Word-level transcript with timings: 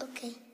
Okay. 0.00 0.47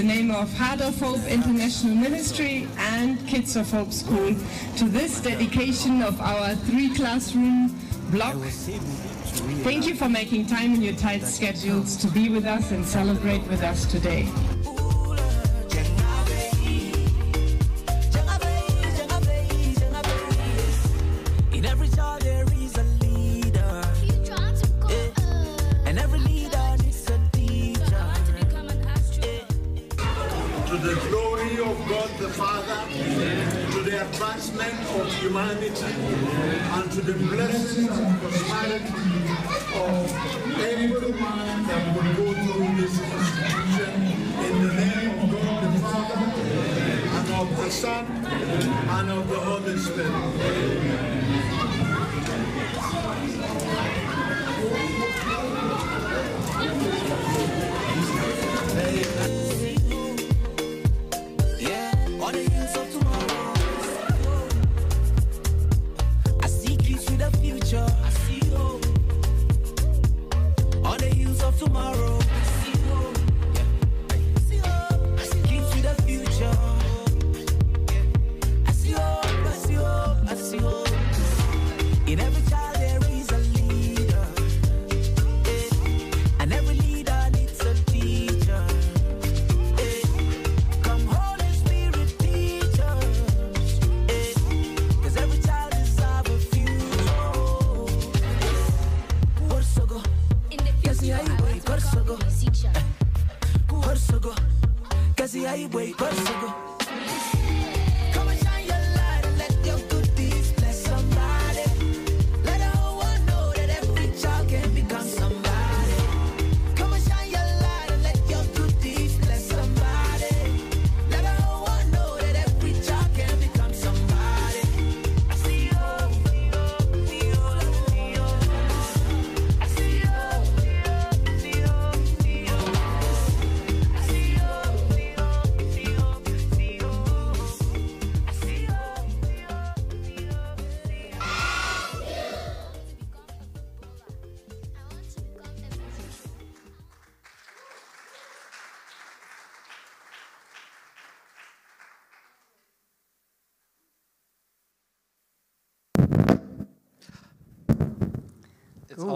The 0.00 0.06
name 0.06 0.30
of 0.30 0.50
Heart 0.56 0.80
of 0.80 0.98
Hope 0.98 1.22
International 1.26 1.94
Ministry 1.94 2.66
and 2.78 3.18
Kids 3.26 3.54
of 3.54 3.70
Hope 3.70 3.92
School 3.92 4.34
to 4.78 4.84
this 4.88 5.20
dedication 5.20 6.00
of 6.00 6.18
our 6.22 6.54
three 6.54 6.88
classroom 6.94 7.78
block. 8.10 8.34
Thank 9.62 9.86
you 9.86 9.94
for 9.94 10.08
making 10.08 10.46
time 10.46 10.72
in 10.72 10.80
your 10.80 10.94
tight 10.94 11.22
schedules 11.24 11.96
to 11.96 12.06
be 12.08 12.30
with 12.30 12.46
us 12.46 12.70
and 12.70 12.82
celebrate 12.82 13.46
with 13.48 13.62
us 13.62 13.84
today. 13.84 14.26
Of 49.72 50.79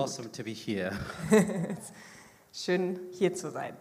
awesome 0.05 0.29
to 0.31 0.43
be 0.43 0.53
here. 0.53 0.93
Schön 2.53 3.01
hier 3.13 3.35
zu 3.35 3.51
sein. 3.51 3.75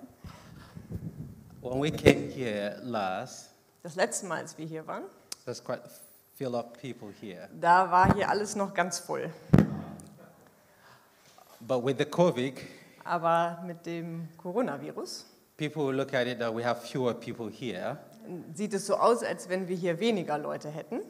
When 1.62 1.82
we 1.82 1.92
came 1.92 2.30
here 2.30 2.80
last, 2.82 3.50
Das 3.82 3.96
letzte 3.96 4.28
Mal, 4.28 4.38
als 4.38 4.58
wir 4.58 4.66
hier 4.66 4.88
waren, 4.88 5.04
there's 5.44 5.62
quite 5.62 5.82
a 5.84 5.90
few 6.38 6.48
of 6.56 6.72
people 6.82 7.10
here. 7.20 7.50
da 7.60 7.92
war 7.92 8.14
hier 8.16 8.30
alles 8.30 8.56
noch 8.56 8.74
ganz 8.74 9.00
voll. 9.00 9.30
But 11.60 11.84
with 11.84 11.98
the 11.98 12.06
COVID, 12.06 12.54
Aber 13.04 13.62
mit 13.66 13.86
dem 13.86 14.30
Coronavirus 14.38 15.26
people 15.58 15.88
will 15.88 15.96
look 15.96 16.14
at 16.14 16.26
it 16.28 16.40
that 16.40 16.56
we 16.56 16.64
have 16.64 16.80
fewer 16.88 17.14
people 17.14 17.50
here. 17.52 17.98
sieht 18.54 18.74
es 18.74 18.88
so 18.88 18.96
aus, 18.96 19.24
als 19.24 19.50
wenn 19.50 19.68
wir 19.68 19.76
hier 19.76 20.00
weniger 20.00 20.38
Leute 20.38 20.70
hätten. 20.70 21.02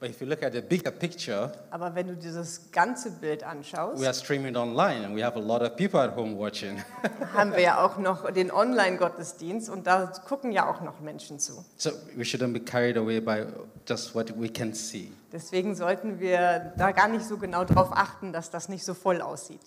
But 0.00 0.10
if 0.10 0.20
you 0.20 0.28
look 0.28 0.44
at 0.44 0.52
the 0.52 0.60
bigger 0.60 0.92
picture, 0.92 1.50
Aber 1.70 1.92
wenn 1.96 2.06
du 2.06 2.14
dieses 2.14 2.70
ganze 2.70 3.10
Bild 3.10 3.42
anschaust, 3.42 4.00
we 4.00 4.06
are 4.06 4.14
streaming 4.14 4.54
online 4.54 5.04
and 5.04 5.16
we 5.16 5.24
have 5.24 5.36
a 5.36 5.40
lot 5.42 5.60
of 5.60 5.74
people 5.76 5.98
at 5.98 6.14
home 6.14 6.38
watching. 6.38 6.80
haben 7.34 7.50
wir 7.52 7.60
ja 7.62 7.84
auch 7.84 7.98
noch 7.98 8.30
den 8.30 8.52
Online-Gottesdienst 8.52 9.68
und 9.68 9.88
da 9.88 10.06
gucken 10.28 10.52
ja 10.52 10.70
auch 10.70 10.82
noch 10.82 11.00
Menschen 11.00 11.40
zu. 11.40 11.64
so 11.76 11.90
we 12.14 12.22
shouldn't 12.22 12.52
be 12.52 12.60
carried 12.60 12.96
away 12.96 13.18
by 13.20 13.44
just 13.88 14.14
what 14.14 14.32
we 14.40 14.48
can 14.48 14.72
see. 14.72 15.10
Deswegen 15.32 15.74
sollten 15.74 16.20
wir 16.20 16.72
da 16.76 16.92
gar 16.92 17.08
nicht 17.08 17.24
so 17.26 17.36
genau 17.36 17.64
drauf 17.64 17.88
achten, 17.90 18.32
dass 18.32 18.50
das 18.50 18.68
nicht 18.68 18.84
so 18.84 18.94
voll 18.94 19.20
aussieht, 19.20 19.60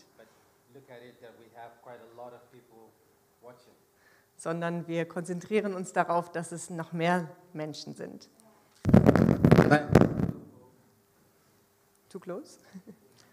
Look 0.74 0.84
at 0.90 1.04
it 1.06 1.20
that 1.20 1.32
we 1.40 1.50
have 1.60 1.72
quite 1.84 2.00
a 2.00 2.16
lot 2.16 2.32
of 2.32 2.40
people 2.52 2.88
watching. 3.42 3.74
sondern 4.38 4.88
wir 4.88 5.04
konzentrieren 5.04 5.74
uns 5.76 5.92
darauf, 5.92 6.32
dass 6.32 6.54
es 6.54 6.70
noch 6.70 6.94
mehr 6.94 7.28
Menschen 7.52 7.96
sind. 7.96 8.30
Too 12.12 12.20
close? 12.20 12.60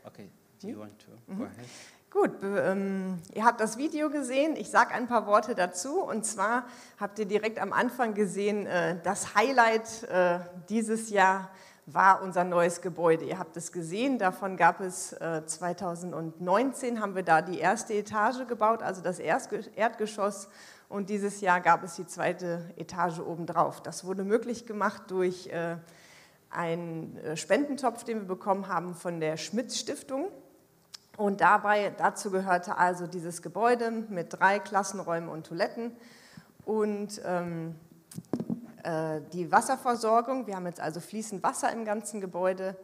Okay, 0.05 0.31
do 0.61 0.69
you 0.69 0.79
want 0.79 0.97
to 1.01 1.35
go 1.35 1.45
ahead? 1.45 1.67
Gut, 2.11 2.31
ähm, 2.43 3.19
ihr 3.35 3.45
habt 3.45 3.61
das 3.61 3.77
Video 3.77 4.09
gesehen. 4.09 4.55
Ich 4.55 4.71
sage 4.71 4.95
ein 4.95 5.09
paar 5.09 5.27
Worte 5.27 5.57
dazu. 5.57 6.01
Und 6.01 6.25
zwar 6.25 6.65
habt 6.99 7.19
ihr 7.19 7.27
direkt 7.27 7.59
am 7.59 7.73
Anfang 7.73 8.15
gesehen, 8.15 8.67
äh, 8.67 8.97
das 9.03 9.35
Highlight 9.35 10.05
äh, 10.05 10.39
dieses 10.69 11.11
Jahr 11.11 11.51
war 11.87 12.23
unser 12.23 12.45
neues 12.45 12.81
Gebäude. 12.81 13.25
Ihr 13.25 13.39
habt 13.41 13.57
es 13.57 13.73
gesehen, 13.73 14.19
davon 14.19 14.57
gab 14.57 14.81
es 14.81 15.13
äh, 15.15 15.45
2019, 15.45 17.01
haben 17.01 17.17
wir 17.17 17.25
da 17.25 17.43
die 17.43 17.59
erste 17.59 17.95
Etage 17.95 18.47
gebaut, 18.47 18.83
also 18.83 19.03
das 19.03 19.19
Erdgeschoss. 19.19 20.49
Und 20.89 21.11
dieses 21.11 21.41
Jahr 21.41 21.61
gab 21.61 21.83
es 21.83 21.97
die 21.97 22.07
zweite 22.07 22.73
Etage 22.77 23.19
obendrauf. 23.19 23.83
Das 23.83 24.05
wurde 24.05 24.23
möglich 24.23 24.67
gemacht 24.67 25.03
durch 25.09 25.49
äh, 25.49 25.77
einen 26.51 27.17
äh, 27.19 27.37
Spendentopf, 27.37 28.05
den 28.05 28.21
wir 28.21 28.29
bekommen 28.29 28.69
haben 28.69 28.95
von 28.95 29.21
der 29.21 29.37
Schmitz 29.37 29.79
Stiftung. 29.79 30.29
Und 31.17 31.41
dabei, 31.41 31.93
dazu 31.97 32.31
gehörte 32.31 32.77
also 32.77 33.07
dieses 33.07 33.43
Gebäude 33.43 33.91
mit 33.91 34.39
drei 34.39 34.61
Klassenräumen 34.61 35.29
und 35.29 35.47
Toiletten 35.47 35.93
und 36.65 37.21
ähm, 37.25 37.75
äh, 38.85 39.21
die 39.33 39.51
Wasserversorgung. 39.51 40.47
Wir 40.47 40.55
haben 40.55 40.67
jetzt 40.67 40.81
also 40.81 41.01
fließend 41.01 41.43
Wasser 41.43 41.73
im 41.73 41.85
ganzen 41.85 42.21
Gebäude. 42.21 42.77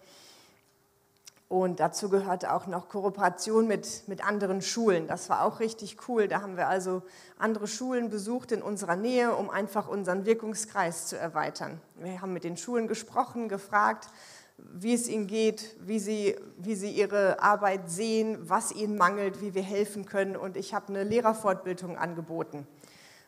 Und 1.49 1.79
dazu 1.79 2.09
gehörte 2.09 2.53
auch 2.53 2.67
noch 2.67 2.89
Kooperation 2.89 3.67
mit, 3.67 4.09
mit 4.09 4.27
anderen 4.27 4.63
Schulen. 4.63 5.07
Das 5.07 5.29
war 5.29 5.45
auch 5.45 5.61
richtig 5.61 6.09
cool. 6.09 6.27
Da 6.27 6.41
haben 6.41 6.57
wir 6.57 6.69
also 6.69 7.03
andere 7.39 7.69
Schulen 7.69 8.09
besucht 8.09 8.51
in 8.51 8.63
unserer 8.63 8.97
Nähe, 8.97 9.35
um 9.35 9.51
einfach 9.51 9.87
unseren 9.87 10.25
Wirkungskreis 10.25 11.07
zu 11.07 11.19
erweitern. 11.19 11.81
Wir 11.97 12.23
haben 12.23 12.33
mit 12.33 12.45
den 12.45 12.57
Schulen 12.57 12.89
gesprochen, 12.89 13.49
gefragt, 13.49 14.09
wie 14.57 14.95
es 14.95 15.09
ihnen 15.09 15.27
geht, 15.27 15.77
wie 15.81 15.99
sie, 15.99 16.37
wie 16.59 16.75
sie 16.75 16.91
ihre 16.91 17.43
Arbeit 17.43 17.91
sehen, 17.91 18.39
was 18.49 18.73
ihnen 18.73 18.97
mangelt, 18.97 19.41
wie 19.41 19.55
wir 19.55 19.63
helfen 19.63 20.07
können. 20.07 20.37
Und 20.37 20.57
ich 20.57 20.75
habe 20.75 20.89
eine 20.89 21.05
Lehrerfortbildung 21.05 21.99
angeboten, 21.99 22.67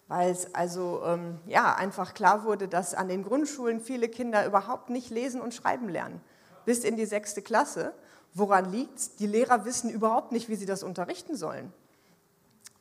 weil 0.09 0.31
es 0.31 0.55
also 0.55 1.03
ähm, 1.05 1.39
ja, 1.47 1.75
einfach 1.75 2.15
klar 2.15 2.45
wurde, 2.45 2.69
dass 2.69 2.95
an 2.95 3.09
den 3.09 3.25
Grundschulen 3.25 3.81
viele 3.81 4.09
Kinder 4.09 4.47
überhaupt 4.47 4.89
nicht 4.89 5.11
lesen 5.11 5.41
und 5.41 5.55
schreiben 5.55 5.89
lernen, 5.89 6.21
bis 6.65 6.85
in 6.85 6.97
die 6.97 7.07
sechste 7.07 7.43
Klasse. 7.43 7.93
Woran 8.39 8.71
liegt 8.71 8.99
es? 8.99 9.17
Die 9.17 9.27
Lehrer 9.27 9.65
wissen 9.65 9.89
überhaupt 9.89 10.31
nicht, 10.31 10.51
wie 10.51 10.57
sie 10.57 10.67
das 10.67 10.83
unterrichten 10.83 11.37
sollen. 11.37 11.73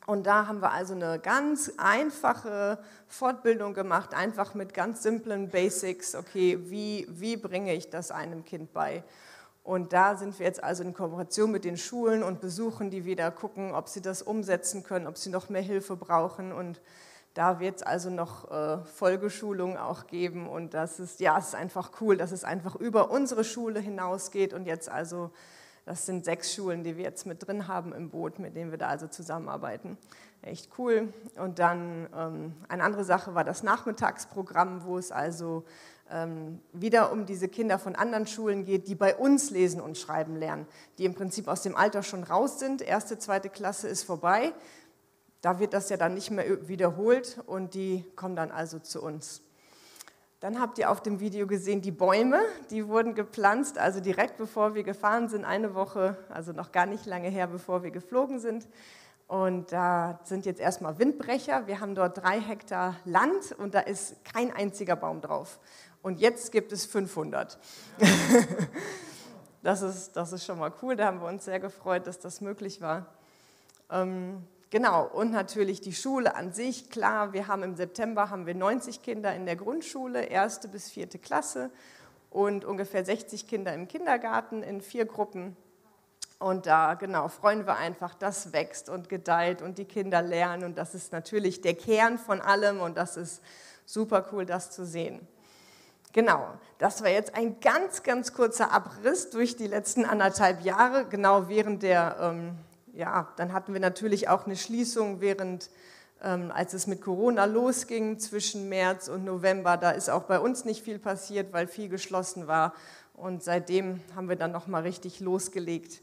Und 0.05 0.27
da 0.27 0.47
haben 0.47 0.61
wir 0.61 0.71
also 0.71 0.93
eine 0.93 1.17
ganz 1.17 1.71
einfache 1.77 2.77
Fortbildung 3.07 3.73
gemacht, 3.73 4.13
einfach 4.13 4.53
mit 4.53 4.73
ganz 4.73 5.01
simplen 5.01 5.49
Basics. 5.49 6.13
Okay, 6.13 6.59
wie, 6.65 7.07
wie 7.09 7.37
bringe 7.37 7.73
ich 7.73 7.89
das 7.89 8.11
einem 8.11 8.43
Kind 8.43 8.73
bei? 8.73 9.01
Und 9.63 9.93
da 9.93 10.17
sind 10.17 10.37
wir 10.37 10.45
jetzt 10.45 10.61
also 10.61 10.83
in 10.83 10.93
Kooperation 10.93 11.51
mit 11.51 11.63
den 11.63 11.77
Schulen 11.77 12.21
und 12.21 12.41
besuchen 12.41 12.89
die 12.89 13.05
wieder, 13.05 13.31
gucken, 13.31 13.73
ob 13.73 13.87
sie 13.87 14.01
das 14.01 14.21
umsetzen 14.21 14.83
können, 14.83 15.07
ob 15.07 15.17
sie 15.17 15.29
noch 15.29 15.47
mehr 15.47 15.61
Hilfe 15.61 15.95
brauchen. 15.95 16.51
Und 16.51 16.81
da 17.35 17.59
wird 17.59 17.75
es 17.75 17.83
also 17.83 18.09
noch 18.09 18.49
äh, 18.49 18.77
Folgeschulungen 18.85 19.77
auch 19.77 20.07
geben. 20.07 20.47
Und 20.49 20.73
das 20.73 20.99
ist, 20.99 21.19
ja, 21.19 21.37
es 21.37 21.49
ist 21.49 21.55
einfach 21.55 21.91
cool, 22.01 22.17
dass 22.17 22.31
es 22.31 22.43
einfach 22.43 22.75
über 22.75 23.11
unsere 23.11 23.43
Schule 23.43 23.79
hinausgeht 23.79 24.53
und 24.53 24.65
jetzt 24.65 24.89
also 24.89 25.29
das 25.85 26.07
sind 26.07 26.25
sechs 26.25 26.51
Schulen, 26.51 26.83
die 26.83 26.97
wir 26.97 27.03
jetzt 27.03 27.27
mit 27.27 27.45
drin 27.45 27.67
haben 27.67 27.93
im 27.93 28.09
Boot, 28.09 28.39
mit 28.39 28.55
denen 28.55 28.71
wir 28.71 28.79
da 28.79 28.87
also 28.87 29.05
zusammenarbeiten. 29.07 29.99
Echt 30.41 30.69
cool. 30.79 31.13
Und 31.37 31.59
dann 31.59 32.07
ähm, 32.15 32.53
eine 32.67 32.83
andere 32.83 33.03
Sache 33.03 33.35
war 33.35 33.43
das 33.43 33.61
Nachmittagsprogramm, 33.61 34.83
wo 34.85 34.97
es 34.97 35.11
also 35.11 35.63
ähm, 36.09 36.59
wieder 36.73 37.11
um 37.11 37.27
diese 37.27 37.47
Kinder 37.47 37.77
von 37.77 37.95
anderen 37.95 38.25
Schulen 38.25 38.65
geht, 38.65 38.87
die 38.87 38.95
bei 38.95 39.15
uns 39.15 39.51
lesen 39.51 39.79
und 39.79 39.97
schreiben 39.97 40.37
lernen, 40.37 40.65
die 40.97 41.05
im 41.05 41.13
Prinzip 41.13 41.47
aus 41.47 41.61
dem 41.61 41.75
Alter 41.75 42.01
schon 42.01 42.23
raus 42.23 42.57
sind. 42.57 42.81
Erste, 42.81 43.19
zweite 43.19 43.49
Klasse 43.49 43.87
ist 43.87 44.03
vorbei. 44.03 44.53
Da 45.45 45.59
wird 45.59 45.75
das 45.75 45.89
ja 45.89 45.97
dann 45.97 46.15
nicht 46.15 46.31
mehr 46.31 46.67
wiederholt 46.67 47.39
und 47.45 47.75
die 47.75 48.03
kommen 48.15 48.35
dann 48.35 48.49
also 48.49 48.79
zu 48.79 48.99
uns. 48.99 49.43
Dann 50.39 50.59
habt 50.59 50.79
ihr 50.79 50.89
auf 50.89 51.03
dem 51.03 51.19
Video 51.19 51.45
gesehen, 51.45 51.83
die 51.83 51.91
Bäume, 51.91 52.41
die 52.71 52.87
wurden 52.87 53.13
gepflanzt, 53.13 53.77
also 53.77 53.99
direkt 53.99 54.37
bevor 54.37 54.73
wir 54.73 54.81
gefahren 54.81 55.29
sind, 55.29 55.45
eine 55.45 55.75
Woche, 55.75 56.17
also 56.29 56.51
noch 56.51 56.71
gar 56.71 56.87
nicht 56.87 57.05
lange 57.05 57.29
her, 57.29 57.45
bevor 57.45 57.83
wir 57.83 57.91
geflogen 57.91 58.39
sind. 58.39 58.67
Und 59.27 59.71
da 59.71 60.19
sind 60.23 60.47
jetzt 60.47 60.59
erstmal 60.59 60.97
Windbrecher. 60.97 61.67
Wir 61.67 61.79
haben 61.79 61.93
dort 61.93 62.23
drei 62.23 62.41
Hektar 62.41 62.95
Land 63.05 63.51
und 63.51 63.75
da 63.75 63.81
ist 63.81 64.25
kein 64.25 64.51
einziger 64.51 64.95
Baum 64.95 65.21
drauf. 65.21 65.59
Und 66.01 66.19
jetzt 66.19 66.51
gibt 66.53 66.71
es 66.71 66.87
500. 66.87 67.59
das, 69.61 69.83
ist, 69.83 70.13
das 70.13 70.33
ist 70.33 70.43
schon 70.43 70.57
mal 70.57 70.73
cool. 70.81 70.95
Da 70.95 71.05
haben 71.05 71.21
wir 71.21 71.27
uns 71.27 71.45
sehr 71.45 71.59
gefreut, 71.59 72.07
dass 72.07 72.17
das 72.17 72.41
möglich 72.41 72.81
war. 72.81 73.05
Ähm, 73.91 74.41
Genau, 74.75 75.05
und 75.05 75.31
natürlich 75.31 75.79
die 75.79 75.93
Schule 75.93 76.35
an 76.35 76.51
sich. 76.51 76.89
Klar, 76.89 77.31
wir 77.31 77.47
haben 77.47 77.63
im 77.63 77.77
September 77.77 78.29
haben 78.29 78.45
wir 78.45 78.55
90 78.55 79.01
Kinder 79.01 79.33
in 79.33 79.45
der 79.45 79.55
Grundschule, 79.55 80.25
erste 80.25 80.67
bis 80.67 80.91
vierte 80.91 81.17
Klasse 81.17 81.71
und 82.29 82.65
ungefähr 82.65 83.05
60 83.05 83.47
Kinder 83.47 83.73
im 83.73 83.87
Kindergarten 83.87 84.63
in 84.63 84.81
vier 84.81 85.05
Gruppen. 85.05 85.55
Und 86.39 86.65
da 86.65 86.95
genau 86.95 87.29
freuen 87.29 87.65
wir 87.65 87.77
einfach, 87.77 88.15
das 88.15 88.51
wächst 88.51 88.89
und 88.89 89.07
gedeiht 89.07 89.61
und 89.61 89.77
die 89.77 89.85
Kinder 89.85 90.21
lernen. 90.21 90.65
Und 90.65 90.77
das 90.77 90.93
ist 90.93 91.13
natürlich 91.13 91.61
der 91.61 91.75
Kern 91.75 92.17
von 92.17 92.41
allem 92.41 92.81
und 92.81 92.97
das 92.97 93.15
ist 93.15 93.41
super 93.85 94.25
cool, 94.33 94.45
das 94.45 94.71
zu 94.71 94.85
sehen. 94.85 95.25
Genau, 96.11 96.49
das 96.79 97.01
war 97.01 97.11
jetzt 97.11 97.33
ein 97.33 97.61
ganz, 97.61 98.03
ganz 98.03 98.33
kurzer 98.33 98.73
Abriss 98.73 99.29
durch 99.29 99.55
die 99.55 99.67
letzten 99.67 100.03
anderthalb 100.03 100.65
Jahre, 100.65 101.05
genau 101.05 101.47
während 101.47 101.81
der 101.81 102.17
ähm, 102.19 102.57
ja, 102.95 103.27
dann 103.35 103.53
hatten 103.53 103.73
wir 103.73 103.81
natürlich 103.81 104.29
auch 104.29 104.45
eine 104.45 104.55
Schließung 104.55 105.21
während, 105.21 105.69
ähm, 106.23 106.51
als 106.53 106.73
es 106.73 106.87
mit 106.87 107.01
Corona 107.01 107.45
losging 107.45 108.19
zwischen 108.19 108.69
März 108.69 109.07
und 109.07 109.25
November. 109.25 109.77
Da 109.77 109.91
ist 109.91 110.09
auch 110.09 110.23
bei 110.23 110.39
uns 110.39 110.65
nicht 110.65 110.83
viel 110.83 110.99
passiert, 110.99 111.53
weil 111.53 111.67
viel 111.67 111.89
geschlossen 111.89 112.47
war. 112.47 112.73
Und 113.13 113.43
seitdem 113.43 114.01
haben 114.15 114.29
wir 114.29 114.35
dann 114.35 114.51
nochmal 114.51 114.83
richtig 114.83 115.19
losgelegt. 115.19 116.01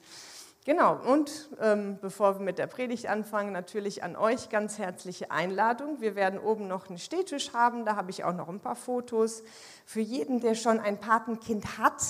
Genau, 0.64 0.94
und 0.94 1.48
ähm, 1.60 1.98
bevor 2.00 2.38
wir 2.38 2.44
mit 2.44 2.56
der 2.56 2.68
Predigt 2.68 3.08
anfangen, 3.08 3.52
natürlich 3.52 4.04
an 4.04 4.14
euch 4.14 4.48
ganz 4.48 4.78
herzliche 4.78 5.32
Einladung. 5.32 6.00
Wir 6.00 6.14
werden 6.14 6.38
oben 6.38 6.68
noch 6.68 6.88
einen 6.88 6.98
Stehtisch 6.98 7.52
haben, 7.52 7.84
da 7.84 7.96
habe 7.96 8.12
ich 8.12 8.22
auch 8.22 8.32
noch 8.32 8.48
ein 8.48 8.60
paar 8.60 8.76
Fotos. 8.76 9.42
Für 9.84 10.00
jeden, 10.00 10.40
der 10.40 10.54
schon 10.54 10.78
ein 10.78 11.00
Patenkind 11.00 11.78
hat, 11.78 12.00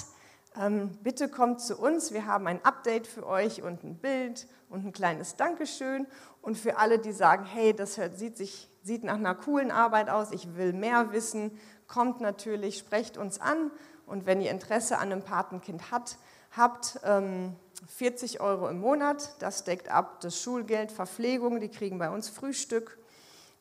bitte 1.03 1.29
kommt 1.29 1.61
zu 1.61 1.77
uns, 1.77 2.13
wir 2.13 2.27
haben 2.27 2.47
ein 2.47 2.65
Update 2.65 3.07
für 3.07 3.27
euch 3.27 3.63
und 3.63 3.85
ein 3.85 3.97
Bild 3.97 4.47
und 4.69 4.87
ein 4.87 4.93
kleines 4.93 5.37
Dankeschön. 5.37 6.07
Und 6.41 6.59
für 6.59 6.79
alle, 6.79 6.99
die 6.99 7.13
sagen, 7.13 7.45
hey, 7.45 7.75
das 7.75 7.99
sieht, 8.17 8.37
sich, 8.37 8.69
sieht 8.83 9.05
nach 9.05 9.15
einer 9.15 9.35
coolen 9.35 9.71
Arbeit 9.71 10.11
aus, 10.11 10.33
ich 10.33 10.57
will 10.57 10.73
mehr 10.73 11.13
wissen, 11.13 11.59
kommt 11.87 12.21
natürlich, 12.21 12.79
sprecht 12.79 13.17
uns 13.17 13.41
an. 13.41 13.71
Und 14.07 14.27
wenn 14.27 14.41
ihr 14.41 14.51
Interesse 14.51 14.99
an 14.99 15.13
einem 15.13 15.23
Patenkind 15.23 15.91
hat, 15.91 16.19
habt, 16.57 17.01
ähm, 17.05 17.57
40 17.89 18.41
Euro 18.41 18.69
im 18.69 18.81
Monat, 18.81 19.37
das 19.41 19.65
deckt 19.65 19.89
ab 19.89 20.21
das 20.21 20.41
Schulgeld, 20.41 20.93
Verpflegung, 20.93 21.61
die 21.61 21.69
kriegen 21.69 21.99
bei 21.99 22.11
uns 22.11 22.29
Frühstück, 22.29 22.99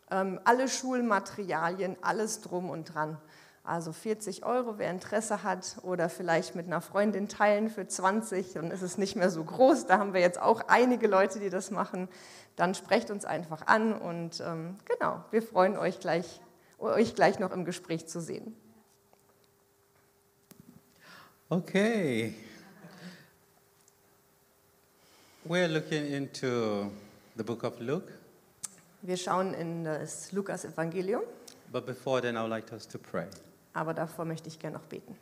ähm, 0.10 0.40
alle 0.44 0.68
Schulmaterialien, 0.68 1.98
alles 2.02 2.42
drum 2.42 2.70
und 2.70 2.94
dran. 2.94 3.18
Also 3.64 3.94
40 3.94 4.44
Euro, 4.44 4.80
wer 4.80 4.90
Interesse 4.90 5.44
hat 5.44 5.78
oder 5.84 6.10
vielleicht 6.10 6.56
mit 6.56 6.66
einer 6.66 6.82
Freundin 6.82 7.28
teilen 7.28 7.70
für 7.70 7.88
20, 7.88 8.54
dann 8.54 8.72
ist 8.72 8.82
es 8.82 8.98
nicht 8.98 9.16
mehr 9.16 9.30
so 9.30 9.44
groß. 9.44 9.86
Da 9.86 10.00
haben 10.00 10.14
wir 10.14 10.22
jetzt 10.22 10.42
auch 10.42 10.64
einige 10.68 11.08
Leute, 11.08 11.40
die 11.40 11.52
das 11.52 11.70
machen. 11.70 12.10
Dann 12.56 12.74
sprecht 12.74 13.12
uns 13.12 13.24
einfach 13.24 13.68
an 13.68 13.94
und 13.94 14.42
ähm, 14.42 14.78
genau, 14.86 15.24
wir 15.30 15.44
freuen 15.44 15.78
euch 15.78 16.00
gleich, 16.00 16.42
euch 16.80 17.14
gleich 17.14 17.38
noch 17.38 17.52
im 17.52 17.64
Gespräch 17.64 18.08
zu 18.08 18.20
sehen. 18.20 18.56
Okay. 21.50 22.34
We're 25.46 25.68
looking 25.68 26.06
into 26.06 26.90
the 27.36 27.44
book 27.44 27.64
of 27.64 27.80
Luke. 27.80 28.12
Wir 29.04 29.18
schauen 29.18 29.54
in 29.54 29.84
das 29.84 30.32
Lukas-Evangelium, 30.32 31.22
But 31.72 31.86
before 31.86 32.20
then, 32.20 32.36
I 32.36 32.42
would 32.42 32.50
like 32.50 32.72
us 32.74 32.86
to 32.88 33.00
pray. 33.00 33.28
Aber 33.74 33.94
davor 33.94 34.26
möchte 34.26 34.48
ich 34.50 34.60
gerne 34.60 34.78
noch 34.78 34.86
beten. 34.86 35.16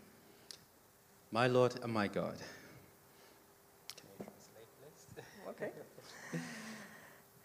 My 1.32 1.48
Lord 1.48 1.84
and 1.84 1.94
my 1.94 2.08
God, 2.10 2.36
Okay. 5.50 5.72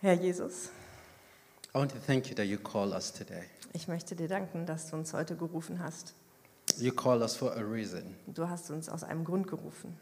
Herr 0.00 0.14
Jesus, 0.14 0.70
I 1.74 1.78
want 1.78 1.90
to 1.92 1.98
thank 1.98 2.28
you 2.28 2.34
that 2.36 2.46
you 2.46 2.58
call 2.58 2.92
us 2.92 3.12
today. 3.12 3.44
ich 3.72 3.88
möchte 3.88 4.14
dir 4.14 4.28
danken, 4.28 4.66
dass 4.66 4.90
du 4.90 4.96
uns 4.96 5.12
heute 5.12 5.36
gerufen 5.36 5.80
hast. 5.80 6.14
You 6.78 6.92
call 6.92 7.22
us 7.22 7.34
for 7.36 7.52
a 7.56 7.60
reason. 7.60 8.14
Du 8.26 8.48
hast 8.48 8.70
uns 8.70 8.88
aus 8.88 9.04
einem 9.04 9.24
Grund 9.24 9.46
gerufen. 9.48 9.96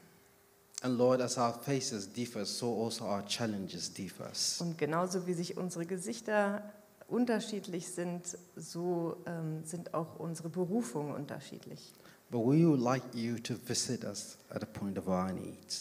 And 0.82 0.98
Lord, 0.98 1.20
as 1.20 1.38
our 1.38 1.52
faces 1.62 2.12
differ, 2.12 2.44
so 2.44 2.84
also 2.84 3.04
our 3.04 3.24
challenges 3.24 3.92
differ. 3.94 4.30
Und 4.58 4.76
genauso 4.78 5.26
wie 5.26 5.34
sich 5.34 5.56
unsere 5.56 5.86
Gesichter 5.86 6.62
unterschiedlich 7.12 7.88
sind, 7.88 8.36
so 8.56 9.16
ähm, 9.26 9.62
sind 9.64 9.94
auch 9.94 10.18
unsere 10.18 10.48
Berufungen 10.48 11.14
unterschiedlich. 11.14 11.92
Like. 12.30 13.02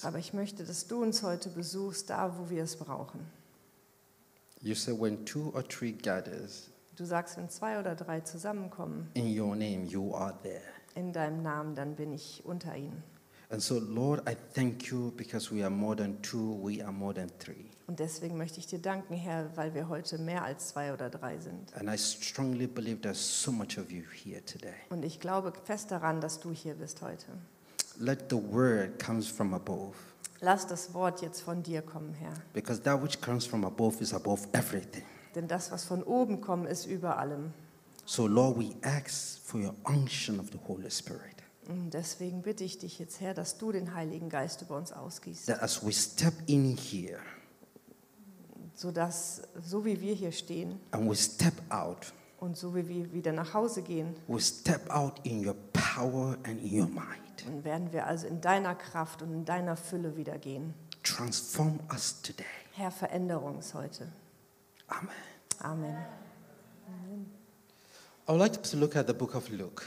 Aber 0.03 0.19
ich 0.19 0.33
möchte, 0.33 0.63
dass 0.65 0.88
du 0.88 1.01
uns 1.01 1.23
heute 1.23 1.50
besuchst, 1.50 2.09
da 2.09 2.38
wo 2.38 2.50
wir 2.50 2.63
es 2.63 2.75
brauchen. 2.75 3.21
You 4.63 4.75
said 4.75 5.00
when 5.00 5.25
two 5.25 5.51
or 5.55 5.67
three 5.67 5.91
gathers 5.93 6.67
Du 6.97 7.05
sagst, 7.05 7.38
wenn 7.38 7.50
zwei 7.50 7.79
oder 7.79 7.95
drei 7.95 8.19
zusammenkommen 8.19 9.09
in 9.15 9.39
your 9.39 9.55
name, 9.55 9.85
you 9.85 10.13
are 10.13 10.38
there. 10.43 10.61
in 10.93 11.13
deinem 11.13 11.41
Namen, 11.41 11.73
dann 11.73 11.95
bin 11.95 12.11
ich 12.13 12.43
unter 12.45 12.75
ihnen. 12.75 13.01
And 13.50 13.61
so, 13.61 13.79
Lord, 13.79 14.29
I 14.29 14.35
thank 14.53 14.91
you 14.91 15.11
because 15.17 15.51
we 15.55 15.63
are 15.63 15.71
more 15.71 15.95
than 15.95 16.21
two, 16.21 16.59
we 16.61 16.83
are 16.83 16.91
more 16.91 17.13
than 17.13 17.29
three. 17.39 17.70
Und 17.88 18.00
deswegen 18.00 18.38
möchte 18.38 18.59
ich 18.59 18.67
dir 18.67 18.79
danken, 18.79 19.13
Herr, 19.15 19.50
weil 19.57 19.73
wir 19.73 19.89
heute 19.89 20.17
mehr 20.17 20.43
als 20.43 20.69
zwei 20.69 20.93
oder 20.93 21.09
drei 21.09 21.38
sind. 21.39 21.73
And 21.75 21.89
I 21.89 21.97
strongly 21.97 22.67
believe 22.67 23.01
there's 23.01 23.19
so 23.43 23.51
much 23.51 23.77
of 23.77 23.91
you 23.91 24.03
here 24.23 24.43
today. 24.45 24.73
Und 24.89 25.03
ich 25.03 25.19
glaube 25.19 25.51
fest 25.65 25.91
daran, 25.91 26.21
dass 26.21 26.39
du 26.39 26.51
hier 26.51 26.75
bist 26.75 27.01
heute. 27.01 27.25
Let 28.00 28.25
the 28.29 28.38
word 28.38 29.03
comes 29.03 29.27
from 29.27 29.53
above, 29.53 29.93
Lass 30.39 30.65
das 30.65 30.93
Wort 30.93 31.21
jetzt 31.21 31.41
von 31.41 31.61
dir 31.61 31.81
kommen, 31.81 32.13
Herr. 32.13 32.33
because 32.53 32.81
that 32.81 33.01
which 33.03 33.21
comes 33.21 33.45
from 33.45 33.63
above 33.65 34.01
is 34.01 34.13
above 34.13 34.47
everything. 34.53 35.03
Denn 35.35 35.47
das, 35.47 35.71
was 35.71 35.83
von 35.85 36.01
oben 36.03 36.41
kommt, 36.41 36.67
ist 36.67 36.85
über 36.85 37.17
allem. 37.17 37.53
So, 38.05 38.25
Lord, 38.27 38.57
we 38.57 38.71
ask 38.81 39.39
for 39.43 39.59
your 39.61 39.75
unction 39.83 40.39
of 40.39 40.47
the 40.51 40.59
Holy 40.67 40.89
Spirit, 40.89 41.35
Und 41.69 41.91
deswegen 41.93 42.41
bitte 42.41 42.63
ich 42.63 42.79
dich 42.79 42.97
jetzt, 43.00 43.21
Herr, 43.21 43.33
dass 43.33 43.57
du 43.57 43.71
den 43.71 43.93
Heiligen 43.93 44.29
Geist 44.29 44.61
über 44.63 44.77
uns 44.77 44.91
ausgießt. 44.91 45.45
that 45.47 45.61
as 45.61 45.85
we 45.85 45.91
step 45.91 46.33
in 46.47 46.75
here 46.75 47.19
sodass, 48.81 49.43
so 49.63 49.85
wie 49.85 50.01
wir 50.01 50.15
hier 50.15 50.31
stehen 50.31 50.79
and 50.91 51.07
we 51.07 51.15
step 51.15 51.53
out, 51.69 52.11
und 52.39 52.57
so 52.57 52.75
wie 52.75 52.88
wir 52.88 53.13
wieder 53.13 53.31
nach 53.31 53.53
Hause 53.53 53.83
gehen, 53.83 54.15
we 54.27 54.39
step 54.39 54.89
out 54.89 55.23
in 55.23 55.45
your 55.45 55.55
power 55.73 56.38
and 56.43 56.59
in 56.63 56.81
your 56.81 56.88
might. 56.88 57.45
Dann 57.45 57.63
werden 57.63 57.93
wir 57.93 58.07
also 58.07 58.27
in 58.27 58.41
deiner 58.41 58.73
Kraft 58.73 59.21
und 59.21 59.31
in 59.33 59.45
deiner 59.45 59.75
Fülle 59.75 60.17
wieder 60.17 60.38
gehen. 60.39 60.73
Transform 61.03 61.79
us 61.91 62.21
today. 62.21 62.45
Herr, 62.73 62.91
Veränderung 62.91 63.59
ist 63.59 63.73
heute. 63.73 64.11
Amen. 64.88 65.09
Amen. 65.59 65.97
I 68.27 68.31
would 68.31 68.39
like 68.39 68.63
to 68.63 68.77
look 68.77 68.95
at 68.95 69.07
the 69.07 69.13
book 69.13 69.35
of 69.35 69.50
Luke. 69.50 69.83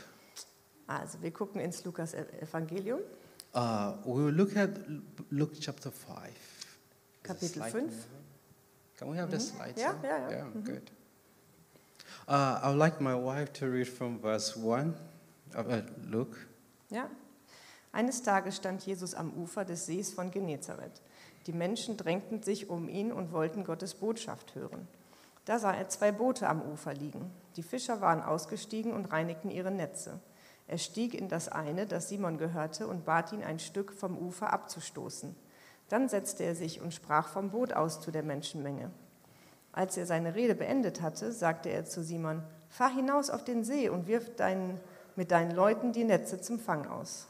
Also, 0.87 1.21
wir 1.23 1.31
gucken 1.33 1.61
ins 1.61 1.85
Lukas-Evangelium, 1.85 3.01
Uh, 3.55 3.93
we 4.05 4.25
will 4.25 4.33
look 4.33 4.57
at 4.57 4.71
Luke 5.31 5.53
chapter 5.61 5.93
5. 5.93 6.27
Is 6.27 6.35
the 7.23 7.29
Kapitel 7.29 7.53
slide 7.53 7.73
5. 7.73 8.07
Can 8.99 9.11
we 9.11 9.17
have 9.17 9.31
the 9.31 9.41
slides? 9.41 9.81
Yeah, 9.81 9.95
yeah, 10.03 10.31
yeah. 10.31 10.37
Yeah, 10.37 10.61
good. 10.63 10.91
Uh, 12.29 12.61
I 12.63 12.69
would 12.69 12.79
like 12.79 13.01
my 13.01 13.15
wife 13.15 13.53
to 13.55 13.67
read 13.67 13.89
from 13.89 14.21
verse 14.21 14.57
1 14.57 14.95
of 15.55 15.71
uh, 15.71 15.83
Luke. 16.11 16.37
Ja. 16.91 17.09
Eines 17.93 18.23
Tages 18.23 18.57
stand 18.57 18.85
Jesus 18.85 19.15
am 19.15 19.33
Ufer 19.35 19.65
des 19.65 19.87
Sees 19.87 20.13
von 20.13 20.31
Genezareth. 20.31 21.03
Die 21.47 21.53
Menschen 21.53 21.97
drängten 21.97 22.43
sich 22.43 22.71
um 22.71 22.89
ihn 22.89 23.13
und 23.13 23.33
wollten 23.33 23.65
Gottes 23.65 23.95
Botschaft 23.95 24.55
hören. 24.55 24.89
Da 25.45 25.59
sah 25.59 25.73
er 25.73 25.89
zwei 25.89 26.11
Boote 26.11 26.49
am 26.49 26.63
Ufer 26.63 26.95
liegen. 26.95 27.31
Die 27.57 27.63
Fischer 27.63 28.01
waren 28.01 28.23
ausgestiegen 28.23 28.93
und 28.93 29.13
reinigten 29.13 29.51
ihre 29.51 29.71
Netze. 29.71 30.21
Er 30.67 30.79
stieg 30.79 31.13
in 31.15 31.29
das 31.29 31.49
eine, 31.49 31.87
das 31.87 32.09
Simon 32.09 32.39
gehörte, 32.39 32.87
und 32.89 33.05
bat 33.05 33.33
ihn, 33.33 33.45
ein 33.45 33.59
Stück 33.59 33.93
vom 33.93 34.17
Ufer 34.17 34.53
abzustoßen. 34.53 35.37
Dann 35.95 36.09
setzte 36.09 36.43
er 36.43 36.57
sich 36.57 36.81
und 36.81 36.93
sprach 36.93 37.29
vom 37.29 37.51
Boot 37.51 37.73
aus 37.73 38.01
zu 38.01 38.11
der 38.11 38.25
Menschenmenge. 38.25 38.91
Als 39.71 39.97
er 39.97 40.07
seine 40.07 40.35
Rede 40.35 40.57
beendet 40.57 41.01
hatte, 41.01 41.31
sagte 41.31 41.69
er 41.69 41.85
zu 41.85 42.03
Simon, 42.03 42.43
fahr 42.69 42.93
hinaus 42.93 43.31
auf 43.31 43.45
den 43.45 43.63
See 43.63 43.89
und 43.89 44.09
wirf 44.09 44.35
deinen, 44.35 44.81
mit 45.15 45.31
deinen 45.31 45.53
Leuten 45.53 45.93
die 45.93 46.03
Netze 46.03 46.41
zum 46.41 46.59
Fang 46.59 46.89
aus. 46.89 47.29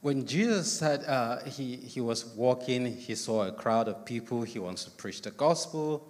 When 0.00 0.24
Jesus 0.24 0.78
said 0.78 1.02
uh, 1.06 1.46
he, 1.46 1.76
he 1.76 2.00
was 2.00 2.34
walking, 2.34 2.86
he 2.86 3.14
saw 3.14 3.42
a 3.42 3.52
crowd 3.52 3.90
of 3.90 4.06
people, 4.06 4.46
he 4.46 4.58
wants 4.58 4.86
to 4.86 4.90
preach 4.96 5.20
the 5.22 5.32
gospel. 5.32 6.00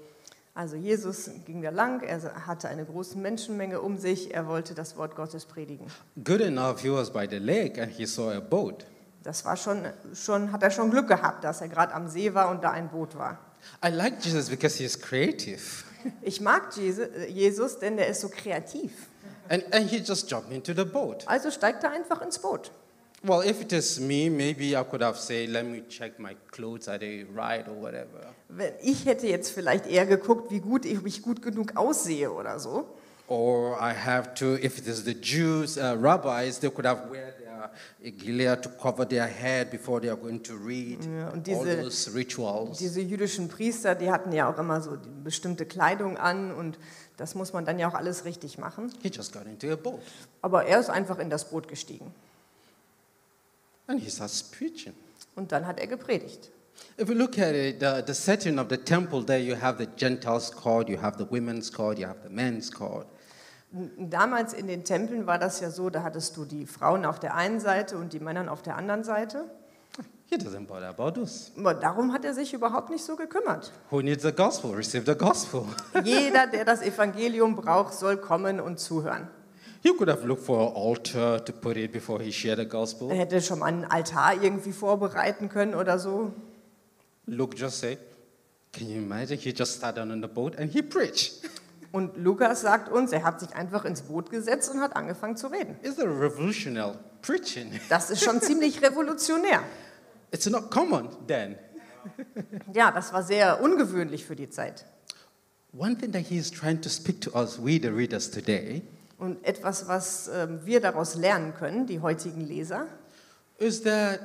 Also 0.55 0.77
Jesus 0.77 1.29
ging 1.45 1.63
da 1.63 1.71
lang, 1.71 2.05
er 2.05 2.47
hatte 2.47 2.69
eine 2.69 2.85
große 2.85 3.19
Menschenmenge 3.19 3.81
um 3.81 3.99
sich, 3.99 4.33
er 4.33 4.47
wollte 4.47 4.75
das 4.75 4.97
Wort 4.97 5.17
Gottes 5.17 5.47
predigen. 5.47 5.89
Good 6.23 6.43
enough, 6.43 6.81
he 6.83 6.93
was 6.93 7.11
by 7.13 7.27
the 7.29 7.39
lake 7.39 7.83
and 7.83 7.91
he 7.91 8.07
saw 8.07 8.31
a 8.31 8.39
boat. 8.39 8.87
Das 9.23 9.45
war 9.45 9.57
schon, 9.57 9.85
schon, 10.15 10.53
hat 10.53 10.63
er 10.63 10.71
schon 10.71 10.91
Glück 10.91 11.09
gehabt, 11.09 11.45
dass 11.45 11.61
er 11.61 11.69
gerade 11.69 11.95
am 11.95 12.09
See 12.09 12.35
war 12.35 12.51
und 12.51 12.63
da 12.65 12.71
ein 12.71 12.89
Boot 12.89 13.17
war. 13.17 13.39
I 13.85 13.89
like 13.91 14.15
Jesus 14.25 14.49
because 14.49 14.77
he's 14.77 14.99
creative. 15.01 15.61
Ich 16.23 16.41
mag 16.41 16.73
Jesu- 16.77 17.07
Jesus, 17.29 17.79
denn 17.79 17.97
der 17.97 18.09
ist 18.09 18.23
so 18.23 18.29
kreativ. 18.29 18.91
And, 19.49 19.63
and 19.73 19.89
he 19.89 19.99
just 19.99 20.29
jumped 20.29 20.51
into 20.51 20.73
the 20.75 20.85
boat. 20.85 21.23
Also 21.29 21.49
steigt 21.53 21.85
er 21.85 21.93
einfach 21.93 22.21
ins 22.23 22.41
Boot. 22.41 22.73
Well, 23.23 23.49
if 23.49 23.61
it 23.61 23.73
is 23.73 24.01
me, 24.01 24.29
maybe 24.29 24.77
I 24.77 24.83
could 24.83 25.01
have 25.01 25.17
said, 25.17 25.49
let 25.51 25.65
me 25.65 25.85
check 25.89 26.19
my 26.19 26.35
clothes, 26.51 26.89
are 26.89 26.99
they 26.99 27.25
right 27.33 27.69
or 27.69 27.81
whatever. 27.81 28.35
Wenn- 28.49 28.73
Ich 28.83 29.07
hätte 29.07 29.29
jetzt 29.29 29.51
vielleicht 29.53 29.87
eher 29.87 30.05
geguckt, 30.07 30.51
wie 30.51 30.59
gut 30.59 30.85
ich 30.85 31.01
mich 31.03 31.23
gut 31.23 31.41
genug 31.41 31.77
aussehe 31.77 32.33
oder 32.33 32.59
so. 32.59 32.89
Or 33.29 33.79
I 33.81 33.95
have 33.95 34.35
to, 34.35 34.57
if 34.57 34.79
it 34.79 34.89
is 34.89 35.05
the 35.05 35.15
Jews, 35.15 35.77
uh, 35.79 35.97
rabbis, 36.01 36.59
they 36.59 36.69
could 36.69 36.85
have 36.85 37.09
wear 37.13 37.33
their 38.01 38.11
gilia 38.13 38.57
to 38.57 38.69
cover 38.71 39.07
their 39.09 39.27
head 39.27 39.71
before 39.71 40.01
they 40.01 40.11
are 40.11 40.19
going 40.19 40.43
to 40.43 40.55
read. 40.55 41.05
Ja, 41.05 41.29
und 41.29 41.49
all 41.49 41.65
diese- 41.65 41.83
those 41.83 42.15
rituals. 42.15 42.79
Diese 42.79 43.01
jüdischen 43.01 43.49
Priester, 43.49 43.95
die 43.95 44.11
hatten 44.11 44.33
ja 44.33 44.53
auch 44.53 44.59
immer 44.59 44.81
so 44.81 44.97
bestimmte 45.25 45.67
Kleidung 45.67 46.17
an 46.17 46.53
und 46.53 46.79
das 47.17 47.35
muss 47.35 47.53
man 47.53 47.65
dann 47.65 47.79
ja 47.79 47.89
auch 47.89 47.95
alles 47.95 48.25
richtig 48.25 48.59
machen. 48.59 48.93
He 49.03 49.09
just 49.09 49.33
got 49.33 49.47
into 49.47 49.71
a 49.73 49.77
boat 49.77 50.01
Aber 50.41 50.65
er 50.65 50.81
ist 50.81 50.91
einfach 50.91 51.19
in 51.19 51.31
das 51.31 51.49
Boot 51.51 51.69
gestiegen 51.69 52.13
and 53.87 54.01
he 54.01 54.11
starts 54.11 54.43
preaching. 54.43 54.95
und 55.35 55.53
dann 55.53 55.67
hat 55.67 55.79
er 55.81 55.87
gepredigt. 55.87 56.51
If 56.99 57.09
you 57.09 57.15
look 57.15 57.39
at 57.39 57.55
it, 57.55 57.81
the, 57.81 58.03
the 58.07 58.15
setting 58.15 58.59
of 58.59 58.67
the 58.69 58.77
temple 58.77 59.25
there, 59.25 59.39
you 59.39 59.55
have 59.61 59.79
the 59.79 59.89
Gentiles 59.97 60.51
court, 60.51 60.89
you 60.89 61.01
have 61.01 61.17
the 61.19 61.31
women's 61.31 61.73
court, 61.73 61.99
you 61.99 62.07
have 62.07 62.19
the 62.25 62.29
men's 62.33 62.71
court. 62.71 63.07
Damals 63.99 64.53
in 64.53 64.67
den 64.67 64.85
Tempeln 64.85 65.27
war 65.27 65.39
das 65.39 65.61
ja 65.61 65.71
so, 65.71 65.89
da 65.89 66.03
hattest 66.03 66.37
du 66.37 66.45
die 66.45 66.67
Frauen 66.67 67.07
auf 67.07 67.19
der 67.21 67.35
einen 67.35 67.59
Seite 67.59 67.97
und 67.97 68.13
die 68.13 68.21
Männer 68.21 68.51
auf 68.53 68.63
der 68.63 68.77
anderen 68.77 69.03
Seite. 69.05 69.45
Doesn't 70.31 70.67
bother 70.67 70.89
about 70.89 71.11
this. 71.21 71.53
Aber 71.59 71.75
darum 71.75 72.13
hat 72.15 72.25
er 72.25 72.33
sich 72.33 72.55
überhaupt 72.55 72.89
nicht 72.89 73.05
so 73.05 73.17
gekümmert. 73.17 73.71
Who 73.91 74.01
needs 74.01 74.23
the 74.23 74.33
gospel? 74.33 74.71
Receive 74.75 75.05
the 75.05 75.15
gospel. 75.17 75.65
Jeder, 76.05 76.47
der 76.47 76.65
das 76.65 76.81
Evangelium 76.81 77.55
braucht, 77.55 77.93
soll 77.93 78.17
kommen 78.17 78.59
und 78.59 78.81
zuhören. 78.81 79.29
He 79.83 79.91
could 79.91 80.09
have 80.09 80.27
looked 80.27 80.45
for 80.45 80.71
an 80.71 80.77
altar 80.77 81.45
to 81.45 81.53
put 81.53 81.77
it 81.77 81.93
before 81.93 82.23
he 82.23 82.33
shared 82.33 82.57
the 82.59 82.63
Er 82.65 82.69
gospel. 82.69 83.11
hätte 83.11 83.43
schon 83.43 83.59
mal 83.59 83.67
einen 83.67 83.85
Altar 83.85 84.43
irgendwie 84.43 84.73
vorbereiten 84.73 85.49
können 85.51 85.75
oder 85.75 85.99
so. 85.99 86.33
Luke 87.27 87.55
just 87.57 87.81
said, 87.81 87.99
can 88.73 88.89
you 88.89 88.99
imagine? 89.03 89.37
He 89.39 89.51
just 89.51 89.81
sat 89.81 89.97
down 89.99 90.11
on 90.13 90.23
the 90.23 90.29
boat 90.29 90.57
and 90.59 90.73
he 90.73 90.81
preached. 90.83 91.43
Und 91.93 92.17
Lukas 92.17 92.63
sagt 92.63 92.91
uns, 92.91 93.13
er 93.13 93.23
hat 93.23 93.41
sich 93.41 93.55
einfach 93.55 93.85
ins 93.85 94.03
Boot 94.03 94.31
gesetzt 94.31 94.71
und 94.71 94.81
hat 94.81 94.97
angefangen 94.97 95.37
zu 95.37 95.49
reden. 95.49 95.77
It's 95.83 95.99
a 95.99 96.05
revolutionary 96.05 96.97
preaching. 97.21 97.79
Das 97.91 98.11
ist 98.11 98.25
schon 98.25 98.41
ziemlich 98.41 98.83
revolutionär. 98.83 99.63
It's 100.31 100.49
not 100.49 100.71
common 100.71 101.09
then. 101.27 101.57
Ja, 102.73 102.91
das 102.91 103.13
war 103.13 103.23
sehr 103.23 103.63
ungewöhnlich 103.63 104.25
für 104.25 104.35
die 104.35 104.49
Zeit. 104.51 104.87
One 105.77 105.97
thing 105.97 106.13
that 106.13 106.23
he 106.23 106.39
is 106.39 106.51
trying 106.51 106.81
to 106.81 106.89
speak 106.89 107.21
to 107.21 107.31
us, 107.39 107.59
we 107.63 107.79
the 107.81 107.89
readers 107.89 108.31
today, 108.31 108.83
Und 109.19 109.45
etwas, 109.45 109.87
was 109.87 110.29
ähm, 110.29 110.61
wir 110.65 110.81
daraus 110.81 111.15
lernen 111.15 111.55
können, 111.55 111.87
die 111.87 112.01
heutigen 112.01 112.41
Leser, 112.41 112.89
is 113.59 113.83
that 113.83 114.19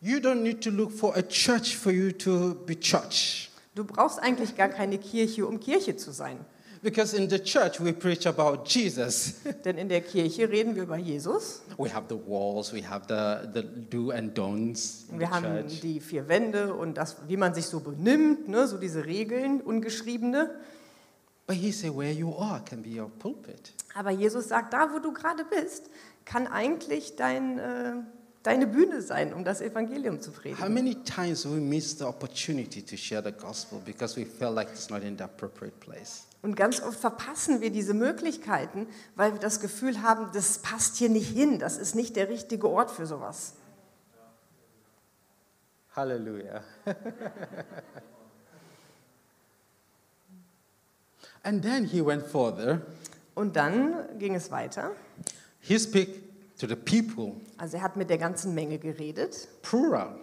you 0.00 0.18
don't 0.18 0.42
need 0.42 0.62
to 0.62 0.70
look 0.70 0.92
for 0.92 1.16
a 1.16 1.22
church 1.22 1.76
for 1.76 1.90
you 1.90 2.12
to 2.12 2.54
be 2.66 2.78
church. 2.78 3.50
du 3.74 3.84
brauchst 3.84 4.20
eigentlich 4.20 4.56
gar 4.56 4.68
keine 4.68 4.98
Kirche, 4.98 5.46
um 5.46 5.58
Kirche 5.58 5.96
zu 5.96 6.12
sein. 6.12 6.38
Because 6.86 7.14
in 7.14 7.28
the 7.28 7.40
church 7.40 7.80
we 7.80 7.92
preach 7.92 8.26
about 8.26 8.64
Jesus. 8.64 9.40
Denn 9.64 9.76
in 9.76 9.88
der 9.88 10.02
Kirche 10.02 10.48
reden 10.48 10.76
wir 10.76 10.84
über 10.84 10.96
Jesus. 10.96 11.62
We 11.78 11.92
have 11.92 12.04
the 12.08 12.14
walls, 12.14 12.72
we 12.72 12.80
have 12.80 13.08
the, 13.08 13.48
the 13.52 13.64
do 13.64 14.12
and 14.12 14.38
don'ts 14.38 15.06
Wir 15.10 15.28
haben 15.28 15.66
church. 15.66 15.80
die 15.80 15.98
vier 15.98 16.28
Wände 16.28 16.72
und 16.74 16.96
das, 16.96 17.16
wie 17.26 17.36
man 17.36 17.54
sich 17.54 17.66
so 17.66 17.80
benimmt, 17.80 18.46
ne, 18.46 18.68
so 18.68 18.78
diese 18.78 19.04
Regeln, 19.04 19.60
ungeschriebene. 19.62 20.54
But 21.48 21.56
he 21.56 21.72
said, 21.72 21.96
where 21.96 22.12
you 22.12 22.32
are 22.38 22.62
can 22.64 22.82
be 22.84 23.00
your 23.00 23.10
pulpit. 23.18 23.72
Aber 23.96 24.12
Jesus 24.12 24.46
sagt, 24.46 24.72
da 24.72 24.92
wo 24.94 25.00
du 25.00 25.12
gerade 25.12 25.44
bist, 25.44 25.90
kann 26.24 26.46
eigentlich 26.46 27.16
dein, 27.16 27.58
äh, 27.58 27.94
deine 28.46 28.66
Bühne 28.66 29.02
sein, 29.02 29.32
um 29.32 29.44
das 29.44 29.60
Evangelium 29.60 30.20
zu 30.20 30.30
How 30.30 30.40
predigen. 30.40 30.74
many 30.74 30.94
times 30.94 31.44
we 31.44 31.60
miss 31.60 31.98
the 31.98 32.04
opportunity 32.04 32.82
to 32.82 32.96
share 32.96 33.22
the 33.22 33.32
gospel 33.32 33.80
because 33.84 34.16
we 34.16 34.24
feel 34.24 34.52
like 34.52 34.68
it's 34.70 34.88
not 34.88 35.02
in 35.02 35.16
the 35.16 35.24
appropriate 35.24 35.78
place? 35.80 36.24
Und 36.42 36.54
ganz 36.54 36.80
oft 36.80 37.00
verpassen 37.00 37.60
wir 37.60 37.70
diese 37.70 37.92
Möglichkeiten, 37.92 38.86
weil 39.16 39.32
wir 39.32 39.40
das 39.40 39.58
Gefühl 39.60 40.02
haben, 40.02 40.30
das 40.32 40.58
passt 40.58 40.96
hier 40.96 41.08
nicht 41.08 41.28
hin, 41.28 41.58
das 41.58 41.76
ist 41.76 41.94
nicht 41.96 42.14
der 42.14 42.28
richtige 42.28 42.68
Ort 42.68 42.90
für 42.90 43.06
sowas. 43.06 43.54
Hallelujah. 45.96 46.62
and 51.42 51.62
then 51.62 51.84
he 51.84 52.04
went 52.04 52.22
further. 52.22 52.82
Und 53.34 53.56
dann 53.56 54.18
ging 54.18 54.34
es 54.34 54.50
weiter. 54.50 54.92
He 55.60 55.78
spoke 55.78 56.12
to 56.58 56.66
the 56.66 56.76
people, 56.76 57.34
Also 57.58 57.76
er 57.78 57.82
hat 57.82 57.96
mit 57.96 58.08
der 58.10 58.18
ganzen 58.18 58.54
Menge 58.54 58.78
geredet, 58.78 59.48
plural. 59.62 60.18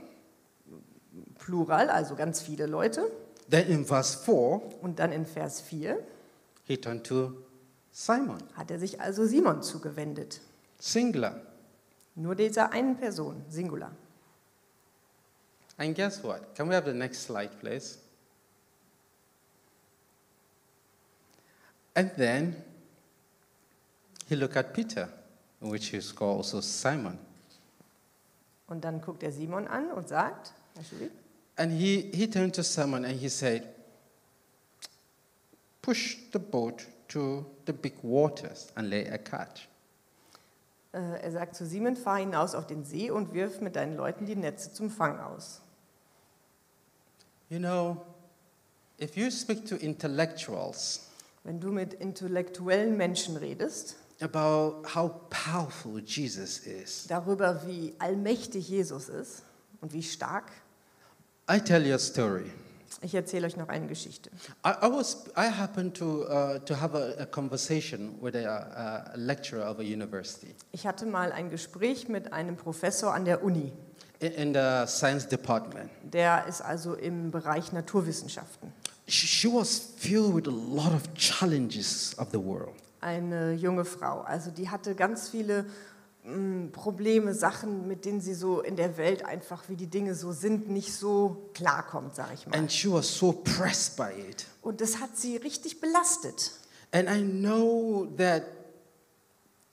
plural, 1.37 1.89
also 1.89 2.15
ganz 2.15 2.41
viele 2.41 2.65
Leute. 2.65 3.11
Then 3.49 3.67
in 3.67 3.85
verse 3.85 4.17
4, 4.23 4.61
Und 4.81 4.99
dann 4.99 5.11
in 5.11 5.25
Vers 5.25 5.61
4 5.61 5.99
he 6.65 6.77
turned 6.77 7.05
to 7.05 7.33
Simon, 7.91 8.41
hat 8.55 8.71
er 8.71 8.79
sich 8.79 8.99
also 9.01 9.25
Simon 9.25 9.61
zugewendet. 9.61 10.39
singular. 10.79 11.39
Nur 12.15 12.35
dieser 12.35 12.71
einen 12.71 12.95
Person, 12.97 13.43
Singular. 13.49 13.91
And 15.77 15.95
guess 15.95 16.23
what? 16.23 16.53
Can 16.55 16.69
we 16.69 16.75
have 16.75 16.85
the 16.89 16.95
next 16.97 17.23
slide, 17.23 17.49
please? 17.59 17.97
And 21.95 22.11
then 22.17 22.55
he 24.27 24.35
looked 24.35 24.55
at 24.57 24.73
Peter, 24.73 25.09
which 25.63 25.93
is 25.93 26.13
called 26.13 26.37
also 26.37 26.61
Simon. 26.61 27.17
Und 28.67 28.83
dann 28.83 29.01
guckt 29.01 29.23
er 29.23 29.31
Simon 29.31 29.67
an 29.67 29.91
und 29.91 30.07
sagt, 30.07 30.53
And 31.55 31.71
he, 31.71 32.09
he 32.13 32.27
turned 32.29 32.55
to 32.55 32.63
Simon 32.63 33.05
and 33.05 33.19
he 33.19 33.29
said, 33.29 33.63
Push 35.81 36.17
the 36.31 36.39
boat 36.39 36.87
to 37.09 37.45
the 37.65 37.73
big 37.73 37.93
waters 38.01 38.69
and 38.75 38.89
lay 38.89 39.07
a 39.07 39.17
catch. 39.17 39.67
äh, 40.93 41.21
er 41.21 41.31
sagt 41.31 41.55
zu 41.55 41.65
Simon, 41.65 41.95
fahr 41.95 42.17
hinaus 42.19 42.55
auf 42.55 42.67
den 42.67 42.85
See 42.85 43.11
und 43.11 43.33
wirf 43.33 43.61
mit 43.61 43.75
deinen 43.75 43.97
Leuten 43.97 44.25
die 44.25 44.35
Netze 44.35 44.71
zum 44.71 44.89
Fang 44.89 45.19
aus. 45.19 45.61
You 47.49 47.59
know, 47.59 47.97
if 49.01 49.17
you 49.17 49.29
speak 49.29 49.65
to 49.67 49.75
intellectuals, 49.75 51.09
Wenn 51.43 51.59
du 51.59 51.71
mit 51.71 51.93
intellektuellen 51.93 52.95
Menschen 52.95 53.35
redest, 53.35 53.97
about 54.21 54.85
how 54.95 55.09
powerful 55.29 55.99
Jesus 55.99 56.59
is. 56.59 57.07
darüber, 57.07 57.61
wie 57.65 57.93
allmächtig 57.99 58.69
Jesus 58.69 59.09
ist 59.09 59.43
und 59.81 59.93
wie 59.93 60.03
stark. 60.03 60.51
I 61.51 61.59
tell 61.59 61.85
you 61.85 61.95
a 61.95 61.99
story. 61.99 62.51
Ich 63.01 63.13
erzähle 63.15 63.47
euch 63.47 63.57
noch 63.57 63.67
eine 63.67 63.87
Geschichte. 63.87 64.29
I, 64.65 64.69
I 64.69 64.89
was 64.89 65.25
I 65.35 65.49
happened 65.49 65.97
to 65.97 66.23
uh, 66.23 66.59
to 66.59 66.79
have 66.79 66.95
a, 66.95 67.21
a 67.21 67.25
conversation 67.25 68.17
with 68.21 68.35
a, 68.35 69.11
a 69.13 69.17
lecturer 69.17 69.69
of 69.69 69.79
a 69.79 69.83
university 69.83 70.55
Ich 70.71 70.85
hatte 70.87 71.05
mal 71.05 71.31
ein 71.31 71.49
Gespräch 71.49 72.07
mit 72.07 72.31
einem 72.31 72.55
Professor 72.55 73.13
an 73.13 73.25
der 73.25 73.43
Uni. 73.43 73.73
in, 74.21 74.53
the 74.53 74.85
science 74.87 75.27
department. 75.27 75.89
Der 76.03 76.45
ist 76.47 76.61
also 76.61 76.93
im 76.93 77.29
Bereich 77.31 77.73
Naturwissenschaften. 77.73 78.71
She 79.07 79.49
was 79.49 79.79
filled 79.97 80.33
with 80.33 80.47
a 80.47 80.51
lot 80.51 80.93
of 80.93 81.13
challenges 81.15 82.15
of 82.17 82.29
the 82.31 82.39
world. 82.39 82.73
Eine 83.03 83.51
junge 83.53 83.83
Frau. 83.83 84.21
Also 84.21 84.49
die 84.49 84.69
hatte 84.69 84.95
ganz 84.95 85.29
viele 85.29 85.65
mm, 86.23 86.69
Probleme, 86.71 87.33
Sachen, 87.33 87.87
mit 87.87 88.05
denen 88.05 88.21
sie 88.21 88.33
so 88.33 88.61
in 88.61 88.77
der 88.77 88.97
Welt 88.97 89.25
einfach, 89.25 89.63
wie 89.67 89.75
die 89.75 89.87
Dinge 89.87 90.15
so 90.15 90.31
sind, 90.31 90.69
nicht 90.69 90.93
so 90.93 91.49
klarkommt, 91.53 92.15
sage 92.15 92.31
ich 92.35 92.47
mal. 92.47 92.57
And 92.57 92.71
she 92.71 92.89
was 92.89 93.13
so 93.13 93.33
pressed 93.33 93.97
by 93.97 94.11
it. 94.29 94.45
Und 94.61 94.79
das 94.79 95.01
hat 95.01 95.17
sie 95.17 95.35
richtig 95.35 95.81
belastet. 95.81 96.51
And 96.91 97.09
I 97.09 97.21
know 97.21 98.07
that 98.17 98.43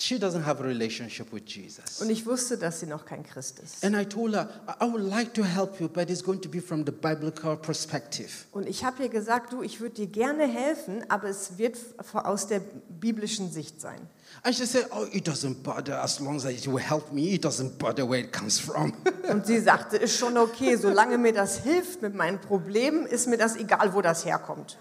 she 0.00 0.18
doesn't 0.18 0.44
have 0.44 0.60
a 0.60 0.64
relationship 0.64 1.32
with 1.32 1.42
Jesus. 1.46 2.00
Und 2.00 2.10
ich 2.10 2.26
wusste, 2.26 2.56
dass 2.56 2.80
sie 2.80 2.86
noch 2.86 3.04
kein 3.04 3.22
Christ 3.22 3.58
ist. 3.60 3.84
And 3.84 3.96
I 3.96 4.04
told 4.04 4.34
her, 4.34 4.48
I 4.80 4.84
would 4.84 5.02
like 5.02 5.34
to 5.34 5.44
help 5.44 5.80
you, 5.80 5.88
but 5.88 6.10
it's 6.10 6.22
going 6.22 6.40
to 6.40 6.48
be 6.48 6.60
from 6.60 6.84
the 6.84 6.92
biblical 6.92 7.56
perspective. 7.56 8.28
Und 8.52 8.68
ich 8.68 8.84
habe 8.84 9.02
ihr 9.02 9.08
gesagt, 9.08 9.52
du, 9.52 9.62
ich 9.62 9.80
würde 9.80 9.94
dir 9.94 10.06
gerne 10.06 10.46
helfen, 10.46 11.04
aber 11.08 11.28
es 11.28 11.58
wird 11.58 11.76
aus 12.12 12.46
der 12.46 12.60
biblischen 12.88 13.50
Sicht 13.50 13.80
sein. 13.80 14.00
And 14.42 14.54
she 14.54 14.64
said, 14.64 14.86
Oh, 14.92 15.06
it 15.12 15.26
doesn't 15.26 15.62
bother 15.62 16.02
as 16.02 16.20
long 16.20 16.36
as 16.36 16.44
it 16.44 16.66
will 16.66 16.78
help 16.78 17.12
me. 17.12 17.34
It 17.34 17.44
doesn't 17.44 17.78
bother 17.78 18.08
where 18.08 18.20
it 18.20 18.32
comes 18.32 18.58
from. 18.58 18.94
Und 19.30 19.46
sie 19.46 19.60
sagte, 19.60 19.96
ist 19.96 20.18
schon 20.18 20.36
okay, 20.38 20.76
solange 20.76 21.18
mir 21.18 21.32
das 21.32 21.62
hilft 21.62 22.02
mit 22.02 22.14
meinen 22.14 22.40
Problemen, 22.40 23.06
ist 23.06 23.26
mir 23.26 23.36
das 23.36 23.56
egal, 23.56 23.92
wo 23.92 24.00
das 24.00 24.24
herkommt. 24.24 24.78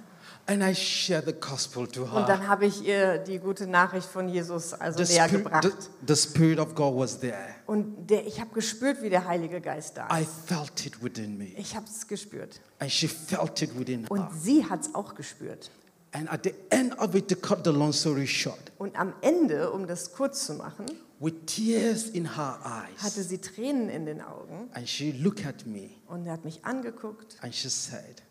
And 0.50 0.63
I 0.63 0.74
shared 0.74 1.25
the 1.25 1.34
gospel 1.34 1.88
to 1.88 2.03
Und 2.03 2.12
her. 2.12 2.25
dann 2.25 2.48
habe 2.48 2.65
ich 2.65 2.82
ihr 2.84 3.20
die 3.20 3.38
gute 3.39 3.68
Nachricht 3.68 4.08
von 4.08 4.27
Jesus 4.27 4.74
also 4.74 5.03
The 5.03 5.13
näher 5.13 5.29
gebracht. 5.29 5.63
the, 5.63 5.72
the 6.08 6.15
Spirit 6.15 6.60
of 6.60 6.74
God 6.74 6.96
was 6.98 7.20
there. 7.20 7.38
Und 7.68 8.10
der, 8.10 8.25
ich 8.25 8.39
habe 8.39 8.51
gespürt, 8.53 9.01
wie 9.03 9.10
der 9.10 9.25
Heilige 9.25 9.62
Geist 9.62 9.96
da 9.98 10.08
I 10.12 10.24
ist. 10.24 10.32
felt 10.48 10.86
it 10.86 11.03
within 11.03 11.38
me. 11.38 11.46
Ich 11.58 11.75
habe 11.75 11.86
es 11.86 12.08
gespürt. 12.08 12.60
And 12.79 12.91
she 12.91 13.08
felt 13.08 13.62
it 13.62 13.77
within 13.77 14.08
Und 14.08 14.20
her. 14.22 14.32
sie 14.41 14.65
hat 14.65 14.82
es 14.82 14.96
auch 14.96 15.13
gespürt. 15.15 15.70
And 16.12 16.32
at 16.32 16.44
the 16.44 16.53
end 16.72 16.98
of 16.98 17.13
it, 17.13 17.27
to 17.29 17.36
cut 17.36 17.63
the 17.63 17.70
long 17.72 17.94
story 17.94 18.25
short, 18.25 18.72
Und 18.79 18.96
am 19.00 19.13
Ende, 19.22 19.72
um 19.72 19.86
das 19.86 20.12
kurz 20.13 20.48
zu 20.48 20.56
machen, 20.56 20.86
with 21.20 21.34
tears 21.46 22.06
in 22.06 22.36
her 22.36 22.58
hatte 22.98 23.20
eyes, 23.20 23.29
sie 23.29 23.38
Tränen 23.38 23.89
in 23.89 24.06
den 24.08 24.22
Augen 24.22 24.70
and 24.74 24.88
she 24.89 25.12
looked 25.12 25.46
at 25.46 25.68
me 25.68 25.89
und 26.08 26.25
er 26.25 26.34
hat 26.34 26.46
mich 26.46 26.65
angeguckt 26.65 27.38
and 27.41 27.53
she 27.53 27.70
said, 27.70 28.24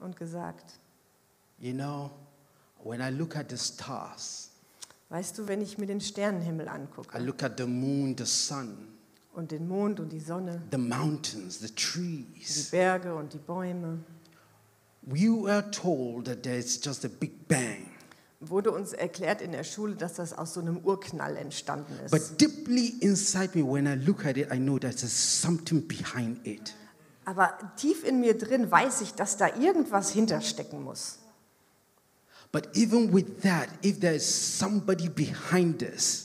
und 0.00 0.16
gesagt, 0.16 0.80
You 1.60 1.72
know, 1.74 2.10
when 2.84 3.00
I 3.00 3.10
look 3.10 3.36
at 3.36 3.50
the 3.50 3.56
stars, 3.56 4.50
weißt 5.08 5.38
du, 5.38 5.48
wenn 5.48 5.60
ich 5.60 5.76
mir 5.76 5.86
den 5.86 6.00
Sternenhimmel 6.00 6.66
I 6.66 6.70
angucke 6.70 7.18
look 7.18 7.42
at 7.42 7.58
the 7.58 7.66
moon, 7.66 8.14
the 8.16 8.26
sun, 8.26 8.88
und 9.34 9.50
den 9.50 9.66
Mond 9.66 9.98
und 9.98 10.10
die 10.10 10.20
Sonne, 10.20 10.62
the 10.70 10.78
mountains, 10.78 11.58
the 11.58 11.66
die 11.66 11.74
trees, 11.74 12.70
Berge 12.70 13.12
und 13.14 13.32
die 13.32 13.38
Bäume, 13.38 13.98
we 15.02 15.28
were 15.28 15.68
told 15.70 16.26
that 16.26 16.44
there's 16.44 16.78
just 16.80 17.04
a 17.04 17.08
big 17.08 17.48
bang. 17.48 17.88
wurde 18.40 18.70
uns 18.70 18.92
erklärt 18.92 19.42
in 19.42 19.50
der 19.50 19.64
Schule, 19.64 19.96
dass 19.96 20.14
das 20.14 20.32
aus 20.32 20.54
so 20.54 20.60
einem 20.60 20.78
Urknall 20.78 21.36
entstanden 21.36 21.92
ist. 22.04 22.12
But 22.12 22.40
deeply 22.40 22.94
inside 23.00 23.58
me, 23.58 23.64
when 23.64 23.86
I 23.86 23.96
look 23.96 24.24
at 24.24 24.36
it, 24.36 24.52
I 24.52 24.58
know 24.58 24.78
that 24.78 24.96
there's 24.98 25.40
something 25.42 25.86
behind 25.88 26.46
it. 26.46 26.74
Aber 27.24 27.58
tief 27.76 28.04
in 28.04 28.20
mir 28.20 28.38
drin 28.38 28.70
weiß 28.70 29.00
ich, 29.00 29.14
dass 29.14 29.36
da 29.36 29.56
irgendwas 29.56 30.10
hinterstecken 30.10 30.82
muss. 30.82 31.18
But 32.50 32.74
even 32.74 33.12
with 33.12 33.42
that, 33.42 33.68
if 33.82 34.00
there 34.00 34.14
is 34.14 34.24
somebody 34.58 35.08
behind 35.08 35.82
us, 35.82 36.24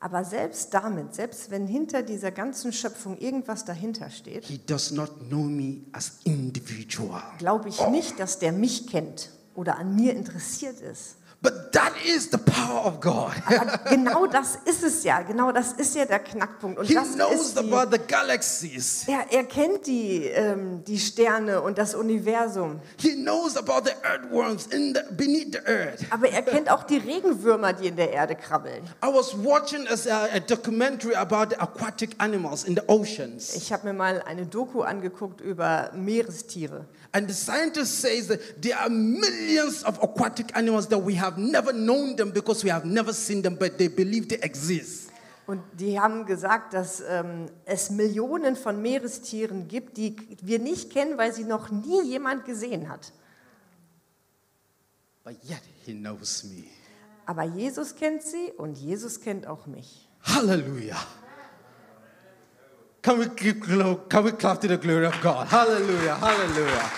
Aber 0.00 0.24
selbst 0.24 0.74
damit, 0.74 1.14
selbst 1.14 1.50
wenn 1.52 1.68
hinter 1.68 2.02
dieser 2.02 2.32
ganzen 2.32 2.72
Schöpfung 2.72 3.16
irgendwas 3.18 3.64
dahinter 3.64 4.10
steht, 4.10 4.44
he 4.46 4.58
does 4.66 4.90
not 4.90 5.28
know 5.28 5.44
me 5.44 5.82
as 5.92 6.18
individual. 6.24 7.22
glaube 7.38 7.68
ich 7.68 7.86
nicht, 7.88 8.18
dass 8.18 8.40
der 8.40 8.50
mich 8.50 8.88
kennt 8.88 9.30
oder 9.54 9.76
an 9.78 9.94
mir 9.94 10.14
interessiert 10.16 10.80
ist. 10.80 11.16
But 11.42 11.72
that 11.72 11.92
is 12.06 12.30
the 12.30 12.38
power 12.38 12.86
of 12.86 13.00
God. 13.00 13.32
Aber 13.46 13.78
genau 13.90 14.26
das 14.28 14.58
ist 14.64 14.84
es 14.84 15.02
ja, 15.02 15.22
genau 15.22 15.50
das 15.50 15.72
ist 15.72 15.96
ja 15.96 16.04
der 16.04 16.20
Knackpunkt. 16.20 16.78
Und 16.78 16.86
He 16.86 16.94
das 16.94 17.14
knows 17.14 17.48
ist 17.48 17.58
die, 17.58 17.72
about 17.72 17.90
the 17.90 17.98
galaxies. 18.06 19.04
er, 19.08 19.26
er 19.28 19.42
kennt 19.44 19.86
die, 19.88 20.26
ähm, 20.26 20.84
die 20.84 21.00
Sterne 21.00 21.60
und 21.60 21.78
das 21.78 21.96
Universum. 21.96 22.80
He 22.96 23.14
knows 23.16 23.56
about 23.56 23.84
the 23.84 23.92
earthworms 24.04 24.68
in 24.68 24.94
the, 24.94 25.00
beneath 25.16 25.52
the 25.52 25.66
earth. 25.66 25.98
Aber 26.10 26.28
er 26.28 26.42
kennt 26.42 26.70
auch 26.70 26.84
die 26.84 26.98
Regenwürmer, 26.98 27.72
die 27.72 27.88
in 27.88 27.96
der 27.96 28.12
Erde 28.12 28.36
krabbeln. 28.36 28.84
I 29.04 29.08
was 29.08 29.34
watching 29.36 29.84
a, 29.88 30.36
a 30.36 30.38
documentary 30.38 31.16
about 31.16 31.50
the 31.50 31.60
aquatic 31.60 32.10
animals 32.18 32.62
in 32.62 32.76
the 32.76 32.82
oceans. 32.88 33.56
Ich 33.56 33.72
habe 33.72 33.88
mir 33.88 33.94
mal 33.94 34.22
eine 34.22 34.46
Doku 34.46 34.82
angeguckt 34.82 35.40
über 35.40 35.90
Meerestiere. 35.94 36.84
And 37.14 37.28
the 37.28 37.34
scientist 37.34 38.00
says 38.00 38.28
that 38.28 38.62
there 38.62 38.78
are 38.78 38.88
millions 38.88 39.82
of 39.82 39.98
aquatic 40.02 40.56
animals 40.56 40.88
that 40.88 40.98
we 40.98 41.14
have 41.14 41.36
never 41.36 41.72
known 41.72 42.16
them 42.16 42.30
because 42.32 42.64
we 42.64 42.70
have 42.70 42.86
never 42.86 43.12
seen 43.12 43.42
them, 43.42 43.56
but 43.56 43.76
they 43.76 43.88
believe 43.88 44.28
they 44.28 44.38
exist. 44.40 45.10
Und 45.46 45.60
die 45.78 46.00
haben 46.00 46.24
gesagt, 46.24 46.72
dass 46.72 47.02
ähm, 47.06 47.46
es 47.66 47.90
Millionen 47.90 48.56
von 48.56 48.80
Meerestieren 48.80 49.68
gibt, 49.68 49.98
die 49.98 50.16
wir 50.40 50.58
nicht 50.58 50.90
kennen, 50.90 51.18
weil 51.18 51.34
sie 51.34 51.44
noch 51.44 51.70
nie 51.70 52.02
jemand 52.04 52.46
gesehen 52.46 52.88
hat. 52.88 53.12
But 55.24 55.36
yet 55.44 55.60
he 55.84 55.92
knows 55.92 56.44
me. 56.44 56.64
Aber 57.26 57.44
Jesus 57.44 57.94
kennt 57.94 58.22
sie 58.22 58.52
und 58.56 58.78
Jesus 58.78 59.20
kennt 59.20 59.46
auch 59.46 59.66
mich. 59.66 60.08
Hallelujah. 60.22 60.96
Can 63.02 63.18
we, 63.18 63.26
give, 63.34 63.60
can 64.08 64.24
we 64.24 64.30
clap 64.30 64.60
to 64.60 64.68
the 64.68 64.76
glory 64.76 65.06
of 65.06 65.20
God? 65.20 65.48
Hallelujah, 65.48 66.14
hallelujah. 66.14 66.90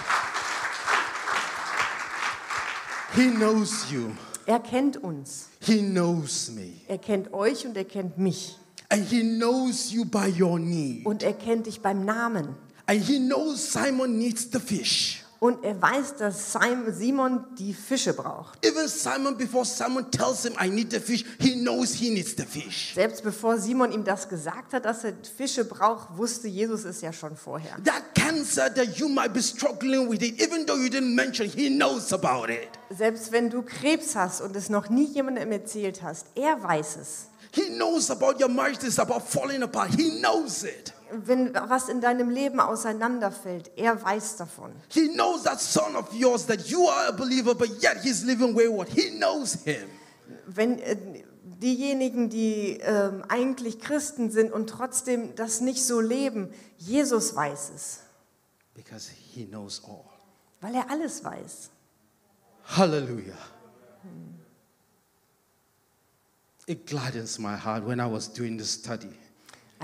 He 3.15 3.29
knows 3.29 3.91
you. 3.91 4.15
Er 4.47 4.59
kennt 4.59 4.99
uns. 5.03 5.49
He 5.61 5.81
knows 5.81 6.51
me. 6.51 6.83
Er 6.89 6.99
kennt 6.99 7.33
euch 7.33 7.65
und 7.65 7.75
er 7.77 7.85
kennt 7.85 8.19
mich. 8.19 8.57
And 8.91 9.03
he 9.07 9.23
knows 9.23 9.93
you 9.93 10.05
by 10.05 10.29
your 10.29 10.59
need. 10.59 11.07
Und 11.07 11.23
er 11.23 11.33
kennt 11.33 11.67
dich 11.67 11.81
beim 11.81 12.05
Namen. 12.05 12.55
And 12.87 13.01
he 13.01 13.19
knows 13.19 13.67
Simon 13.67 14.19
needs 14.19 14.51
the 14.53 14.61
fish. 14.61 15.24
Und 15.45 15.63
er 15.63 15.79
weiß, 15.83 16.17
dass 16.17 16.53
Sim- 16.53 16.91
Simon 16.91 17.45
die 17.59 17.75
Fische 17.75 18.15
braucht. 18.15 18.65
Even 18.65 18.89
Simon, 18.89 19.37
before 19.37 19.67
Simon 19.67 20.11
tells 20.11 20.43
him, 20.47 20.55
I 20.59 20.71
need 20.71 20.91
the 20.91 20.99
fish, 21.01 21.23
he 21.39 21.53
knows 21.63 21.93
he 21.93 22.09
needs 22.09 22.31
the 22.35 22.47
fish. 22.47 22.95
Selbst 22.95 23.23
bevor 23.23 23.59
Simon 23.59 23.93
ihm 23.93 24.05
das 24.05 24.27
gesagt 24.27 24.73
hat, 24.73 24.87
dass 24.87 25.05
er 25.05 25.13
Fische 25.37 25.67
braucht, 25.67 26.17
wusste 26.17 26.49
Jesus 26.49 26.87
es 26.87 27.03
ja 27.03 27.13
schon 27.13 27.37
vorher. 27.37 27.77
That 27.85 28.15
cancer 28.15 28.75
that 28.75 28.97
you 28.97 29.07
might 29.07 29.35
be 29.35 29.43
struggling 29.43 30.09
with 30.11 30.23
it, 30.23 30.41
even 30.41 30.65
though 30.67 30.79
you 30.79 30.89
didn't 30.89 31.15
mention, 31.15 31.47
he 31.47 31.69
knows 31.69 32.11
about 32.15 32.51
it. 32.51 32.71
Selbst 32.97 33.31
wenn 33.31 33.51
du 33.51 33.61
Krebs 33.61 34.17
hast 34.17 34.41
und 34.41 34.57
es 34.57 34.71
noch 34.71 34.89
nie 34.89 35.05
jemandem 35.13 35.53
erzählt 35.53 36.01
hast, 36.03 36.29
er 36.37 36.63
weiß 36.63 36.97
es. 37.03 37.27
He 37.51 37.67
knows 37.77 38.11
about 38.11 38.41
your 38.43 38.49
marriage 38.49 38.79
that's 38.79 38.99
about 38.99 39.21
falling 39.21 39.63
apart. 39.63 39.91
He 39.95 40.21
knows 40.21 40.65
it. 40.65 40.95
Wenn 41.25 41.55
was 41.55 41.89
in 41.89 42.01
deinem 42.01 42.31
Leben 42.31 42.61
auseinanderfällt, 42.61 43.71
er 43.77 44.03
weiß 44.03 44.37
davon. 44.37 44.73
He 44.89 45.09
knows 45.09 45.43
that 45.45 45.61
son 45.61 45.95
of 45.97 46.13
yours 46.13 46.47
that 46.47 46.67
you 46.67 46.89
are 46.89 47.09
a 47.09 47.13
believer, 47.13 47.55
but 47.55 47.69
yet 47.83 47.99
he's 48.03 48.25
living 48.25 48.55
wayward. 48.57 48.89
He 48.89 49.11
knows 49.11 49.55
him. 49.65 49.89
Wenn 50.47 50.79
äh, 50.79 50.97
diejenigen, 51.61 52.31
die 52.31 52.79
ähm, 52.83 53.23
eigentlich 53.29 53.81
Christen 53.81 54.31
sind 54.31 54.53
und 54.53 54.69
trotzdem 54.69 55.35
das 55.37 55.61
nicht 55.61 55.85
so 55.85 56.01
leben, 56.01 56.53
Jesus 56.79 57.35
weiß 57.35 57.71
es, 57.75 58.01
Because 58.75 59.11
he 59.33 59.47
knows 59.47 59.83
all. 59.87 60.05
weil 60.61 60.75
er 60.75 60.91
alles 60.91 61.23
weiß. 61.25 61.71
Hallelujah. 62.77 63.37
It 66.67 66.87
gladdens 66.87 67.39
my 67.39 67.57
heart 67.57 67.87
when 67.87 68.01
I 68.01 68.07
was 68.11 68.33
doing 68.33 68.59
the 68.59 68.65
study 68.65 69.13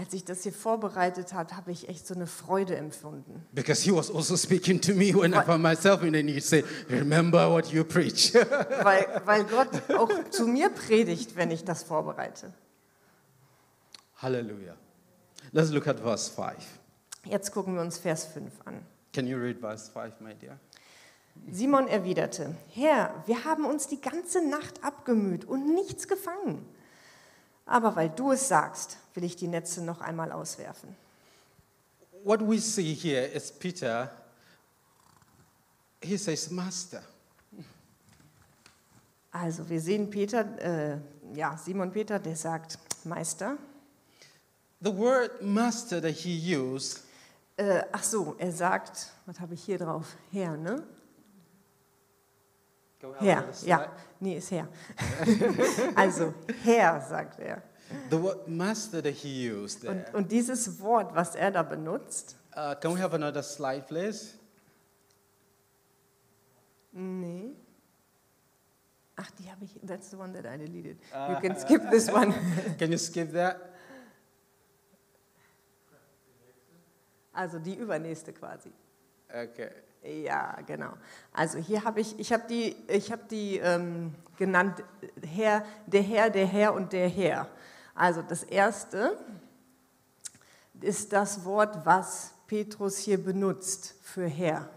Als 0.00 0.14
ich 0.14 0.24
das 0.24 0.44
hier 0.44 0.52
vorbereitet 0.54 1.34
habe, 1.34 1.54
habe 1.54 1.70
ich 1.72 1.90
echt 1.90 2.06
so 2.06 2.14
eine 2.14 2.26
Freude 2.26 2.74
empfunden. 2.74 3.44
because 3.52 3.82
he 3.82 3.92
was 3.92 4.10
also 4.10 4.34
speaking 4.34 4.80
to 4.80 4.94
me 4.94 5.12
when 5.14 5.34
I 5.34 5.42
found 5.44 5.62
myself 5.62 6.02
in 6.02 6.14
the 6.14 6.22
need. 6.22 6.42
Say, 6.42 6.64
remember 6.88 7.50
what 7.50 7.66
you 7.66 7.84
preach. 7.84 8.32
Weil, 8.82 9.20
weil 9.26 9.44
Gott 9.44 9.68
auch 9.90 10.30
zu 10.30 10.46
mir 10.46 10.70
predigt, 10.70 11.36
wenn 11.36 11.50
ich 11.50 11.64
das 11.64 11.82
vorbereite. 11.82 12.50
Hallelujah. 14.16 14.74
Let's 15.52 15.70
look 15.70 15.86
at 15.86 16.00
verse 16.00 16.30
5. 16.30 16.56
Jetzt 17.26 17.52
gucken 17.52 17.74
wir 17.74 17.82
uns 17.82 17.98
Vers 17.98 18.24
5 18.24 18.50
an. 18.64 18.80
Can 19.12 19.26
you 19.26 19.36
read 19.36 19.60
verse 19.60 19.90
5, 19.92 20.18
my 20.20 20.32
dear? 20.34 20.58
Simon 21.50 21.88
erwiderte, 21.88 22.54
Herr, 22.72 23.22
wir 23.26 23.44
haben 23.44 23.66
uns 23.66 23.86
die 23.86 24.00
ganze 24.00 24.42
Nacht 24.48 24.82
abgemüht 24.82 25.44
und 25.44 25.74
nichts 25.74 26.08
gefangen. 26.08 26.64
Aber 27.70 27.94
weil 27.94 28.10
du 28.10 28.32
es 28.32 28.48
sagst, 28.48 28.96
will 29.14 29.22
ich 29.22 29.36
die 29.36 29.46
Netze 29.46 29.80
noch 29.80 30.00
einmal 30.00 30.32
auswerfen. 30.32 30.96
What 32.24 32.40
we 32.40 32.58
see 32.58 32.94
here 32.94 33.24
is 33.24 33.52
Peter, 33.52 34.10
he 36.02 36.16
says, 36.16 36.50
Master. 36.50 37.00
Also 39.30 39.68
wir 39.68 39.80
sehen 39.80 40.10
Peter, 40.10 40.40
äh, 40.58 40.98
ja, 41.32 41.56
Simon 41.56 41.92
Peter, 41.92 42.18
der 42.18 42.34
sagt, 42.34 42.76
Meister. 43.04 43.56
The 44.80 44.92
word 44.92 45.40
master 45.40 46.02
that 46.02 46.16
he 46.16 46.56
used 46.56 47.04
Äh, 47.56 47.84
ach 47.92 48.02
so, 48.02 48.34
er 48.38 48.52
sagt, 48.52 49.12
was 49.26 49.38
habe 49.38 49.52
ich 49.52 49.62
hier 49.62 49.76
drauf? 49.78 50.16
Herr, 50.32 50.56
ne? 50.56 50.82
Herr, 53.18 53.48
ja, 53.64 53.92
nee, 54.20 54.36
ist 54.36 54.50
Herr. 54.50 54.68
also 55.94 56.34
Herr, 56.62 57.00
sagt 57.00 57.38
er. 57.38 57.62
The 58.10 58.22
word 58.22 58.46
master 58.46 59.02
that 59.02 59.14
he 59.14 59.50
used 59.50 59.80
there. 59.80 59.92
Und, 59.92 60.14
und 60.14 60.32
dieses 60.32 60.80
Wort, 60.80 61.14
was 61.14 61.34
er 61.34 61.50
da 61.50 61.62
benutzt, 61.62 62.36
Uh, 62.56 62.74
can 62.74 62.92
we 62.92 62.98
have 63.00 63.14
another 63.14 63.42
slide, 63.42 63.86
please? 63.86 64.34
nee. 66.92 67.54
Ach, 69.16 69.30
die 69.38 69.50
habe 69.50 69.64
ich, 69.64 69.78
that's 69.86 70.10
the 70.10 70.16
one 70.16 70.32
that 70.32 70.46
I 70.46 70.56
deleted. 70.56 70.98
You 71.12 71.36
can 71.40 71.56
skip 71.56 71.90
this 71.90 72.10
one. 72.10 72.32
Can 72.78 72.90
you 72.90 72.98
skip 72.98 73.32
that? 73.32 73.70
Also 77.32 77.58
die 77.58 77.74
übernächste 77.74 78.32
quasi. 78.32 78.72
Okay. 79.28 79.70
Ja, 80.02 80.58
genau. 80.66 80.92
Also 81.32 81.58
hier 81.58 81.84
habe 81.84 82.00
ich, 82.00 82.18
ich 82.18 82.32
habe 82.32 82.44
die, 82.48 82.74
ich 82.88 83.12
habe 83.12 83.22
die 83.30 83.58
ähm, 83.58 84.14
genannt, 84.36 84.82
Herr, 85.22 85.64
der 85.86 86.02
Herr, 86.02 86.30
der 86.30 86.46
Herr 86.46 86.74
und 86.74 86.92
der 86.92 87.08
Herr. 87.08 87.48
Also 87.94 88.22
das 88.22 88.42
erste 88.42 89.18
ist 90.80 91.12
das 91.12 91.44
Wort, 91.44 91.84
was 91.84 92.32
Petrus 92.46 92.98
hier 92.98 93.22
benutzt 93.22 93.94
für 94.02 94.26
Herr. 94.26 94.68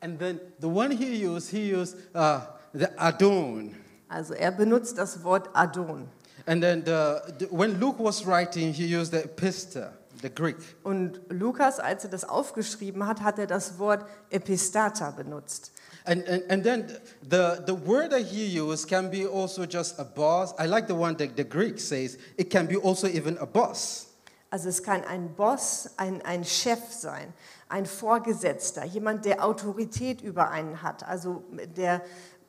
And 0.00 0.18
then 0.18 0.40
the 0.60 0.66
one 0.66 0.90
he 0.90 1.26
used, 1.26 1.50
he 1.50 1.74
used 1.74 1.96
uh, 2.14 2.40
the 2.72 2.86
Adon. 2.96 3.74
Also 4.08 4.34
er 4.34 4.52
benutzt 4.52 4.96
das 4.96 5.22
Wort 5.22 5.50
Adon. 5.52 6.08
And 6.46 6.62
then 6.62 6.84
the, 6.84 7.48
when 7.50 7.78
Luke 7.80 7.98
was 7.98 8.24
writing, 8.24 8.72
he 8.72 8.86
used 8.86 9.12
the 9.12 9.24
epista, 9.24 9.92
the 10.22 10.30
Greek. 10.30 10.56
Und 10.82 11.20
Lukas, 11.28 11.78
als 11.80 12.04
er 12.04 12.10
das 12.10 12.28
aufgeschrieben 12.28 13.06
hat, 13.06 13.20
hat 13.20 13.38
er 13.38 13.46
das 13.46 13.78
Wort 13.78 14.04
Epistata 14.30 15.10
benutzt. 15.10 15.72
And, 16.04 16.26
and, 16.28 16.50
and 16.50 16.62
then 16.62 16.86
the, 17.22 17.62
the 17.66 17.74
word 17.74 18.10
that 18.10 18.22
he 18.22 18.46
used 18.46 18.88
can 18.88 19.10
be 19.10 19.26
also 19.26 19.64
just 19.64 19.98
a 19.98 20.04
boss. 20.04 20.54
I 20.58 20.66
like 20.66 20.86
the 20.86 20.94
one 20.94 21.16
that 21.16 21.36
the 21.36 21.44
Greek 21.44 21.80
says. 21.80 22.16
It 22.36 22.50
can 22.50 22.66
be 22.66 22.76
also 22.76 23.08
even 23.08 23.36
a 23.38 23.46
boss. 23.46 24.06
Also 24.50 24.68
es 24.68 24.82
kann 24.82 25.04
ein 25.04 25.34
Boss, 25.34 25.90
ein, 25.96 26.22
ein 26.22 26.44
Chef 26.44 26.78
sein, 26.90 27.34
ein 27.68 27.84
Vorgesetzter, 27.84 28.84
jemand, 28.84 29.24
der 29.24 29.44
Autorität 29.44 30.22
über 30.22 30.50
einen 30.50 30.82
hat. 30.82 31.02
Also 31.06 31.42
der 31.76 32.02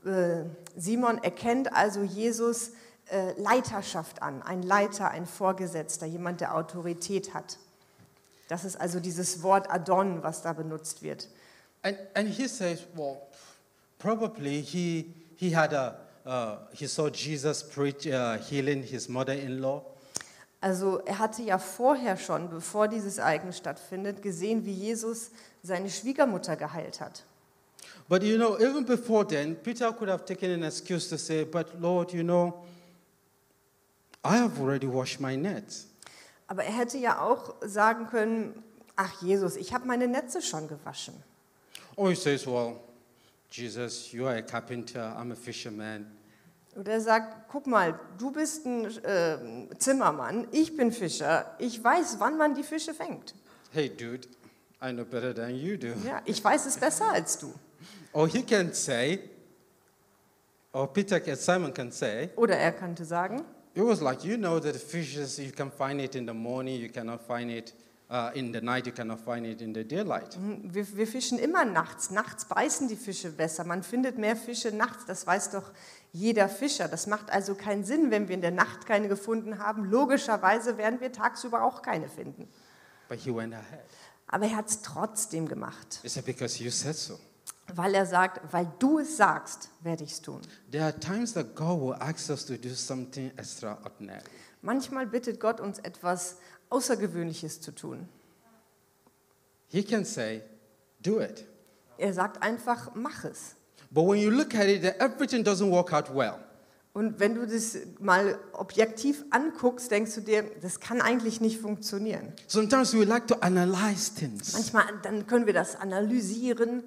äh, 0.06 0.44
Simon 0.76 1.18
erkennt 1.24 1.74
also 1.76 2.04
Jesus 2.04 2.72
Leiterschaft 3.38 4.22
an, 4.22 4.42
ein 4.42 4.64
Leiter, 4.64 5.10
ein 5.12 5.26
Vorgesetzter, 5.26 6.06
jemand, 6.06 6.42
der 6.42 6.56
Autorität 6.56 7.34
hat. 7.34 7.58
Das 8.48 8.64
ist 8.64 8.80
also 8.80 9.00
dieses 9.00 9.44
Wort 9.44 9.70
Adon, 9.70 10.24
was 10.24 10.42
da 10.42 10.54
benutzt 10.54 11.02
wird. 11.04 11.28
And, 11.84 11.98
and 12.16 12.30
he 12.30 12.48
says, 12.48 12.86
well, 12.96 13.22
probably 14.00 14.62
he, 14.62 15.14
he 15.38 15.56
had 15.56 15.74
a, 15.74 16.00
uh, 16.26 16.58
he 16.74 16.88
saw 16.88 17.10
Jesus 17.10 17.64
preach 17.64 18.08
uh, 18.08 18.38
healing 18.38 18.84
his 18.84 19.08
mother-in-law. 19.08 19.84
Also 20.60 21.00
er 21.06 21.20
hatte 21.20 21.44
ja 21.44 21.60
vorher 21.60 22.18
schon, 22.18 22.50
bevor 22.50 22.88
dieses 22.88 23.20
Ereignis 23.20 23.58
stattfindet, 23.58 24.22
gesehen, 24.22 24.66
wie 24.66 24.74
Jesus 24.74 25.30
seine 25.62 25.90
Schwiegermutter 25.90 26.56
geheilt 26.56 27.00
hat. 27.00 27.24
But 28.10 28.24
you 28.24 28.38
know, 28.38 28.58
even 28.58 28.86
before 28.86 29.26
then, 29.26 29.56
Peter 29.56 29.92
could 29.92 30.10
have 30.10 30.26
taken 30.26 30.52
an 30.52 30.64
excuse 30.64 31.10
to 31.10 31.18
say, 31.18 31.44
but 31.44 31.80
Lord, 31.80 32.12
you 32.12 32.24
know, 32.24 32.66
I 34.28 34.38
have 34.38 34.60
already 34.60 34.88
washed 34.88 35.22
my 35.22 35.38
nets. 35.38 35.88
Aber 36.48 36.64
er 36.64 36.74
hätte 36.74 36.98
ja 36.98 37.22
auch 37.22 37.56
sagen 37.62 38.08
können, 38.08 38.64
ach 38.96 39.22
Jesus, 39.22 39.56
ich 39.56 39.74
habe 39.74 39.88
meine 39.88 40.08
Netze 40.08 40.42
schon 40.42 40.68
gewaschen. 40.68 41.14
Or 41.96 42.10
he 42.10 42.16
says, 42.16 42.46
well, 42.46 42.76
Jesus, 43.50 44.12
you 44.12 44.28
are 44.28 44.38
a 44.38 44.42
carpenter, 44.42 45.16
I'm 45.18 45.32
a 45.32 45.36
fisherman. 45.36 46.06
Oder 46.76 46.94
er 46.94 47.02
sagt, 47.02 47.50
guck 47.50 47.66
mal, 47.66 48.00
du 48.18 48.32
bist 48.32 48.66
ein 48.66 48.86
äh, 49.04 49.38
Zimmermann, 49.80 50.48
ich 50.52 50.76
bin 50.76 50.92
Fischer, 50.92 51.56
ich 51.58 51.84
weiß, 51.84 52.18
wann 52.20 52.38
man 52.38 52.54
die 52.54 52.64
Fische 52.64 52.94
fängt. 52.94 53.34
Hey, 53.72 53.90
dude, 53.90 54.28
I 54.82 54.92
know 54.92 55.04
better 55.04 55.34
than 55.34 55.56
you 55.56 55.76
do. 55.76 55.88
Ja, 56.06 56.22
ich 56.26 56.44
weiß 56.44 56.68
es 56.68 56.78
besser 56.78 57.12
als 57.12 57.40
du. 57.40 57.52
Or 58.14 58.28
he 58.28 58.44
can 58.44 58.74
say, 58.74 59.20
or 60.72 60.92
Peter 60.94 61.20
Simon 61.36 61.74
can 61.74 61.92
say, 61.92 62.30
Oder 62.36 62.58
er 62.58 62.74
könnte 62.74 63.06
sagen, 63.06 63.44
it 63.78 63.84
was 63.86 64.02
like, 64.02 64.24
you 64.24 64.38
know 64.38 64.60
that 64.60 64.74
the 64.74 64.80
fishes, 64.80 65.38
you 65.38 65.52
can 65.52 65.70
find 65.70 66.02
it 66.02 66.16
in 66.16 66.26
the 66.26 66.34
morning, 66.34 66.82
you 66.82 66.90
cannot 66.90 67.22
find 67.22 67.52
it 67.52 67.74
uh, 68.10 68.32
in 68.34 68.52
the 68.52 68.60
night, 68.62 68.88
you 68.88 68.92
cannot 68.92 69.20
find 69.20 69.46
it 69.46 69.62
in 69.62 69.74
the 69.74 69.84
daylight. 69.84 70.34
hm, 70.36 70.74
wir, 70.74 70.86
wir 70.98 71.06
fischen 71.08 71.38
immer 71.38 71.64
nachts. 71.64 72.10
Nachts 72.10 72.46
beißen 72.46 72.88
die 72.88 72.96
Fische 72.96 73.30
besser. 73.32 73.64
Man 73.66 73.84
findet 73.84 74.18
mehr 74.18 74.36
Fische 74.36 74.72
nachts, 74.72 75.06
das 75.06 75.28
weiß 75.28 75.52
doch 75.52 75.72
jeder 76.12 76.50
Fischer. 76.50 76.88
Das 76.88 77.06
macht 77.06 77.30
also 77.30 77.54
keinen 77.54 77.84
Sinn, 77.84 78.10
wenn 78.10 78.28
wir 78.28 78.36
in 78.36 78.42
der 78.42 78.52
Nacht 78.52 78.86
keine 78.88 79.08
gefunden 79.08 79.60
haben. 79.60 79.86
Logischerweise 79.86 80.78
werden 80.78 81.00
wir 81.00 81.12
tagsüber 81.12 81.64
auch 81.64 81.82
keine 81.84 82.10
finden. 82.10 82.48
But 83.10 83.20
he 83.20 83.34
went 83.34 83.54
ahead. 83.54 83.86
Aber 84.28 84.46
er 84.46 84.58
hat 84.58 84.70
es 84.70 84.82
trotzdem 84.82 85.48
gemacht, 85.48 86.00
He 86.02 86.10
said, 86.10 86.26
because 86.26 86.62
you 86.62 86.70
said 86.72 86.96
so. 86.96 87.18
Weil 87.76 87.94
er 87.94 88.06
sagt, 88.06 88.42
weil 88.52 88.72
du 88.80 89.00
es 89.00 89.18
sagst, 89.18 89.70
werde 89.82 90.04
ich 90.04 90.14
es 90.14 90.22
tun. 90.22 90.42
There 90.72 90.84
are 90.84 90.98
times 90.98 91.34
that 91.34 91.56
God 91.56 91.82
will 91.82 91.96
ask 92.00 92.30
us 92.30 92.46
to 92.46 92.56
do 92.56 92.70
something 92.70 93.32
extraordinary. 93.38 94.22
Manchmal 94.62 95.08
bittet 95.08 95.40
Gott 95.40 95.60
uns 95.60 95.80
etwas 95.80 96.38
Außergewöhnliches 96.70 97.62
zu 97.62 97.72
tun. 97.72 98.08
He 99.68 99.84
can 99.84 100.06
say, 100.06 100.42
do 101.02 101.22
it. 101.22 101.46
Er 101.98 102.14
sagt 102.14 102.42
einfach, 102.42 102.96
mach 102.96 103.26
es. 103.26 103.56
But 103.90 104.06
when 104.08 104.20
you 104.20 104.30
look 104.30 104.56
at 104.56 104.68
it, 104.68 104.84
everything 105.00 105.44
doesn't 105.44 105.72
work 105.72 105.94
out 105.94 106.14
well. 106.14 106.36
Und 106.94 107.20
wenn 107.20 107.36
du 107.36 107.46
das 107.46 107.78
mal 108.00 108.40
objektiv 108.54 109.24
anguckst, 109.30 109.92
denkst 109.92 110.16
du 110.16 110.22
dir, 110.22 110.44
das 110.62 110.80
kann 110.80 111.00
eigentlich 111.00 111.40
nicht 111.42 111.62
funktionieren. 111.62 112.34
Sometimes 112.48 112.94
we 112.94 113.04
like 113.04 113.28
to 113.28 113.36
analyze 113.36 114.16
things. 114.16 114.54
Manchmal 114.54 114.86
dann 115.04 115.28
können 115.28 115.46
wir 115.46 115.54
das 115.54 115.76
analysieren, 115.76 116.84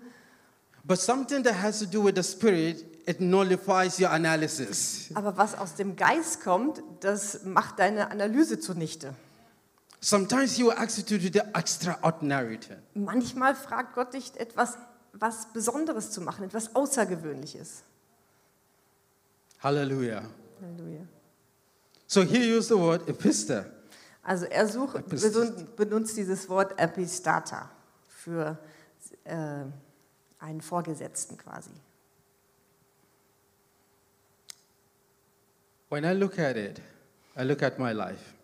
But 0.84 0.98
something 0.98 1.42
that 1.44 1.54
has 1.62 1.78
to 1.80 1.86
do 1.86 2.02
with 2.02 2.16
the 2.16 2.22
spirit, 2.22 2.84
it 3.06 3.20
nullifies 3.20 3.98
your 4.00 4.10
analysis. 4.10 5.10
aber 5.14 5.36
was 5.36 5.54
aus 5.54 5.74
dem 5.74 5.96
Geist 5.96 6.42
kommt, 6.42 6.82
das 7.00 7.44
macht 7.44 7.78
deine 7.78 8.10
Analyse 8.10 8.58
zunichte. 8.58 9.14
Sometimes 10.00 10.54
he 10.54 10.64
will 10.64 10.72
ask 10.72 10.96
you 10.96 11.04
to 11.04 11.18
do 11.18 11.30
the 11.30 11.42
extraordinary. 11.54 12.58
Manchmal 12.94 13.54
fragt 13.54 13.94
Gott 13.94 14.14
dich 14.14 14.32
etwas 14.38 14.78
was 15.12 15.52
Besonderes 15.52 16.10
zu 16.10 16.20
machen, 16.20 16.44
etwas 16.44 16.74
Außergewöhnliches. 16.74 17.82
Hallelujah. 19.62 20.22
Halleluja. 20.62 21.06
So 22.06 22.22
he 22.22 22.56
used 22.56 22.68
the 22.68 22.78
word 22.78 23.08
epista. 23.08 23.66
Also 24.22 24.46
er 24.46 24.66
sucht, 24.66 25.04
benutzt 25.76 26.16
dieses 26.16 26.48
Wort 26.48 26.78
Epistata 26.78 27.70
für 28.06 28.58
äh, 29.24 29.64
einen 30.40 30.61
Vorgesetzten 30.61 31.37
quasi. 31.37 31.70
When 35.90 36.05
I 36.05 36.12
look 36.12 36.38
at 36.38 36.57
it, 36.57 36.81
I 37.37 37.42
look 37.42 37.62
at 37.62 37.79
my 37.79 37.92
life. 37.92 38.35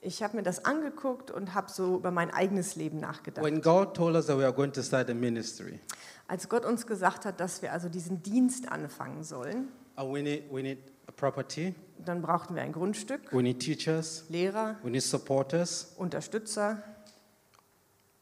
Ich 0.00 0.22
habe 0.22 0.36
mir 0.36 0.42
das 0.42 0.64
angeguckt 0.64 1.30
und 1.30 1.54
habe 1.54 1.70
so 1.70 1.96
über 1.96 2.10
mein 2.10 2.30
eigenes 2.30 2.76
Leben 2.76 3.00
nachgedacht. 3.00 3.44
When 3.44 3.60
God 3.60 3.94
told 3.94 4.14
us 4.14 4.26
that 4.26 4.38
we 4.38 4.44
are 4.44 4.52
going 4.52 4.72
to 4.72 4.82
start 4.82 5.10
a 5.10 5.14
ministry, 5.14 5.80
Als 6.28 6.48
Gott 6.48 6.64
uns 6.64 6.86
gesagt 6.86 7.24
hat, 7.24 7.40
dass 7.40 7.62
wir 7.62 7.72
also 7.72 7.88
diesen 7.88 8.22
Dienst 8.22 8.70
anfangen 8.70 9.24
sollen, 9.24 9.68
and 9.96 10.14
we 10.14 10.22
need, 10.22 10.44
we 10.52 10.62
need 10.62 10.78
a 11.06 11.12
property, 11.12 11.74
dann 11.98 12.22
brauchten 12.22 12.54
wir 12.54 12.62
ein 12.62 12.72
Grundstück, 12.72 13.32
we 13.32 13.42
need 13.42 13.60
teachers, 13.60 14.24
Lehrer, 14.28 14.76
we 14.82 14.90
need 14.90 15.02
supporters, 15.02 15.94
Unterstützer 15.96 16.82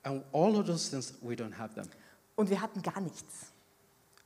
and 0.06 0.24
all 0.32 0.56
of 0.56 0.66
those 0.66 0.88
things, 0.88 1.14
we 1.20 1.34
don't 1.36 1.52
have 1.52 1.74
them. 1.74 1.86
Und 2.36 2.50
wir 2.50 2.62
hatten 2.62 2.82
gar 2.82 3.00
nichts. 3.00 3.52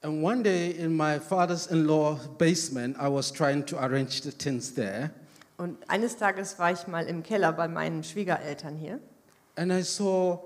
And 0.03 0.23
one 0.23 0.42
day 0.42 0.70
in 0.70 0.96
my 0.96 1.18
father's 1.18 1.66
in 1.66 1.87
law 1.87 2.18
basement, 2.38 2.96
I 2.96 3.09
was 3.09 3.33
trying 3.33 3.66
to 3.66 3.77
arrange 3.79 4.23
the 4.23 4.33
things 4.33 4.75
there. 4.75 5.11
Und 5.59 5.77
eines 5.88 6.16
Tages 6.16 6.59
war 6.59 6.73
ich 6.73 6.87
mal 6.87 7.07
im 7.07 7.23
Keller 7.23 7.53
bei 7.53 7.68
meinen 7.68 8.03
Schwiegereltern 8.03 8.77
hier 8.77 8.99
And 9.57 9.70
I 9.70 9.83
saw 9.83 10.38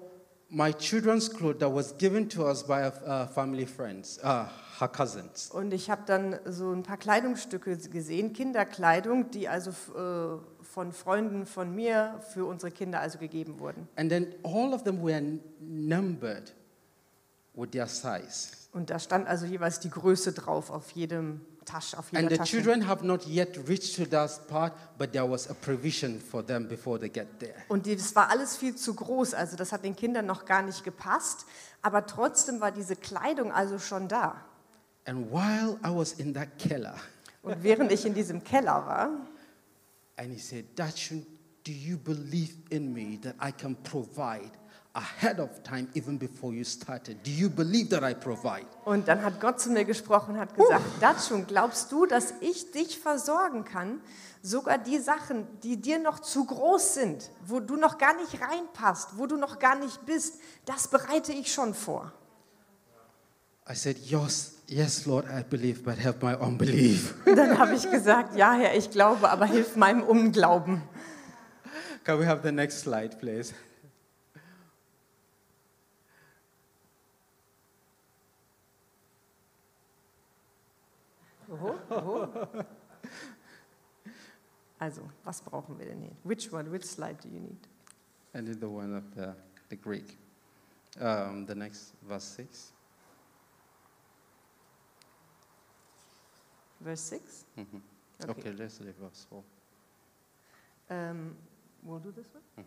my 0.50 0.72
children's 0.72 1.28
clothes 1.28 1.60
that 1.60 1.72
was 1.72 1.96
given 1.98 2.28
to 2.30 2.46
us 2.46 2.64
by 2.64 2.90
uh, 3.06 3.26
family 3.26 3.64
friends, 3.64 4.18
uh, 4.24 4.46
her 4.80 4.88
cousins. 4.88 5.50
Und 5.52 5.72
ich 5.72 5.88
habe 5.88 6.02
dann 6.06 6.40
so 6.46 6.72
ein 6.72 6.82
paar 6.82 6.96
Kleidungsstücke 6.96 7.76
gesehen, 7.76 8.32
Kinderkleidung, 8.32 9.30
die 9.30 9.48
also 9.48 9.70
äh, 9.70 10.64
von 10.64 10.92
Freunden 10.92 11.46
von 11.46 11.72
mir 11.72 12.20
für 12.32 12.44
unsere 12.44 12.72
Kinder 12.72 13.00
also 13.00 13.18
gegeben 13.18 13.60
wurden. 13.60 13.86
And 13.94 14.10
then 14.10 14.34
all 14.42 14.72
of 14.74 14.82
them 14.82 15.00
were 15.00 15.22
numbered 15.60 16.52
with 17.54 17.70
their 17.72 17.86
size. 17.86 18.48
Und 18.72 18.90
da 18.90 18.98
stand 18.98 19.28
also 19.28 19.46
jeweils 19.46 19.78
die 19.80 19.90
Größe 19.90 20.32
drauf 20.32 20.70
auf 20.70 20.90
jedem 20.92 21.40
Tasche, 21.64 21.96
auf 21.96 22.10
jeder 22.10 22.22
And 22.22 22.30
the 22.30 22.36
Tasche. 22.38 22.50
children 22.56 22.86
have 22.88 23.06
not 23.06 23.26
yet 23.26 23.56
reached 23.68 23.96
to 23.96 24.04
that 24.06 24.48
part, 24.48 24.72
but 24.98 25.12
there 25.12 25.30
was 25.30 25.48
a 25.48 25.54
provision 25.54 26.20
for 26.20 26.44
them 26.44 26.66
before 26.68 26.98
they 26.98 27.08
get 27.08 27.38
there. 27.38 27.54
Und 27.68 27.86
das 27.86 28.14
war 28.16 28.28
alles 28.30 28.56
viel 28.56 28.74
zu 28.74 28.94
groß, 28.94 29.34
also 29.34 29.56
das 29.56 29.72
hat 29.72 29.84
den 29.84 29.94
Kindern 29.94 30.26
noch 30.26 30.44
gar 30.44 30.62
nicht 30.62 30.82
gepasst. 30.84 31.46
Aber 31.82 32.06
trotzdem 32.06 32.60
war 32.60 32.72
diese 32.72 32.96
Kleidung 32.96 33.52
also 33.52 33.78
schon 33.78 34.08
da. 34.08 34.44
And 35.06 35.30
while 35.30 35.78
I 35.84 35.94
was 35.94 36.12
in 36.14 36.34
that 36.34 36.58
keller, 36.58 36.96
Und 37.42 37.62
während 37.62 37.92
ich 37.92 38.04
in 38.06 38.14
diesem 38.14 38.42
Keller 38.42 38.86
war, 38.86 39.10
and 40.16 40.32
he 40.32 40.38
said, 40.38 40.64
Dachshund, 40.78 41.26
do 41.66 41.72
you 41.72 41.96
believe 41.98 42.54
in 42.70 42.92
me 42.92 43.18
that 43.20 43.34
I 43.40 43.52
can 43.52 43.76
provide 43.82 44.50
ahead 44.94 45.40
of 45.40 45.62
time, 45.62 45.88
even 45.94 46.18
before 46.18 46.54
you 46.54 46.64
started? 46.64 47.22
Do 47.24 47.30
you 47.30 47.50
believe 47.50 47.88
that 47.90 48.02
I 48.02 48.14
provide? 48.14 48.66
und 48.84 49.08
dann 49.08 49.22
hat 49.22 49.40
Gott 49.40 49.60
zu 49.60 49.70
mir 49.70 49.84
gesprochen 49.84 50.38
hat 50.38 50.54
gesagt, 50.54 50.84
Datschun, 51.00 51.46
glaubst 51.46 51.90
du, 51.92 52.06
dass 52.06 52.34
ich 52.40 52.70
dich 52.70 52.98
versorgen 52.98 53.64
kann? 53.64 54.00
Sogar 54.42 54.78
die 54.78 54.98
Sachen, 54.98 55.46
die 55.62 55.80
dir 55.80 55.98
noch 55.98 56.20
zu 56.20 56.44
groß 56.44 56.94
sind, 56.94 57.30
wo 57.46 57.60
du 57.60 57.76
noch 57.76 57.98
gar 57.98 58.14
nicht 58.16 58.40
reinpasst, 58.40 59.16
wo 59.16 59.26
du 59.26 59.36
noch 59.36 59.58
gar 59.58 59.74
nicht 59.76 60.04
bist, 60.06 60.34
das 60.66 60.88
bereite 60.88 61.32
ich 61.32 61.52
schon 61.52 61.74
vor. 61.74 62.12
I 63.68 63.74
said, 63.74 63.96
Yes, 63.98 64.56
yes, 64.66 65.06
Lord, 65.06 65.24
I 65.26 65.42
believe, 65.42 65.82
but 65.82 65.96
help 65.98 66.22
my 66.22 66.34
unbelief. 66.34 67.14
Dann 67.24 67.58
habe 67.58 67.74
ich 67.74 67.90
gesagt, 67.90 68.36
ja 68.36 68.52
Herr, 68.52 68.76
ich 68.76 68.90
glaube, 68.90 69.30
aber 69.30 69.46
hilf 69.46 69.76
meinem 69.76 70.02
Unglauben. 70.02 70.82
Can 72.04 72.20
we 72.20 72.26
have 72.26 72.42
the 72.44 72.52
next 72.52 72.80
slide, 72.80 73.16
please? 73.18 73.54
Also, 84.78 85.02
was 85.24 85.40
brauchen 85.40 85.78
wir 85.78 85.86
denn 85.86 86.00
hier? 86.00 86.16
Which 86.24 86.52
one, 86.52 86.70
which 86.70 86.84
slide 86.84 87.16
do 87.22 87.28
you 87.28 87.40
need? 87.40 87.68
I 88.34 88.40
did 88.40 88.60
the 88.60 88.68
one 88.68 88.96
of 88.96 89.04
the, 89.14 89.34
the 89.68 89.76
Greek. 89.76 90.18
Um, 91.00 91.46
the 91.46 91.54
next, 91.54 91.94
verse 92.02 92.24
6. 92.36 92.72
Verse 96.80 97.00
6? 97.00 97.46
Mhm. 97.56 97.82
Okay. 98.22 98.30
Okay. 98.30 98.50
let's 98.52 98.80
leave 98.80 98.96
verse 98.98 99.26
4. 99.30 99.42
Ähm, 100.90 101.36
we'll 101.82 102.00
do 102.00 102.12
this 102.12 102.26
one? 102.34 102.64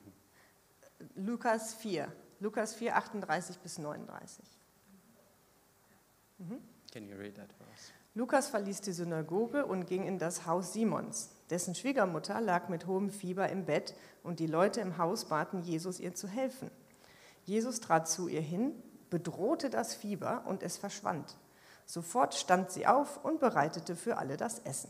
Lukas 1.17 1.73
4. 1.75 2.07
Lukas 2.39 2.73
4, 2.73 2.91
38 2.91 3.61
bis 3.61 3.77
39. 3.77 4.41
Can 6.91 7.07
you 7.07 7.15
read 7.15 7.35
that 7.35 7.49
us? 7.73 7.91
Lukas 8.17 8.47
verließ 8.47 8.81
die 8.81 8.93
Synagoge 8.93 9.63
und 9.67 9.85
ging 9.85 10.07
in 10.07 10.17
das 10.17 10.47
Haus 10.47 10.73
Simons. 10.73 11.29
Dessen 11.51 11.75
Schwiegermutter 11.75 12.41
lag 12.41 12.67
mit 12.67 12.87
hohem 12.87 13.11
Fieber 13.11 13.47
im 13.49 13.65
Bett 13.65 13.93
und 14.23 14.39
die 14.39 14.47
Leute 14.47 14.81
im 14.81 14.97
Haus 14.97 15.25
baten 15.25 15.61
Jesus, 15.61 15.99
ihr 15.99 16.15
zu 16.15 16.27
helfen. 16.27 16.71
Jesus 17.45 17.79
trat 17.79 18.09
zu 18.09 18.27
ihr 18.27 18.41
hin, 18.41 18.71
bedrohte 19.11 19.69
das 19.69 19.93
Fieber 19.93 20.45
und 20.47 20.63
es 20.63 20.77
verschwand. 20.77 21.37
Sofort 21.85 22.33
stand 22.33 22.71
sie 22.71 22.87
auf 22.87 23.23
und 23.23 23.39
bereitete 23.39 23.95
für 23.95 24.17
alle 24.17 24.35
das 24.35 24.57
Essen. 24.57 24.89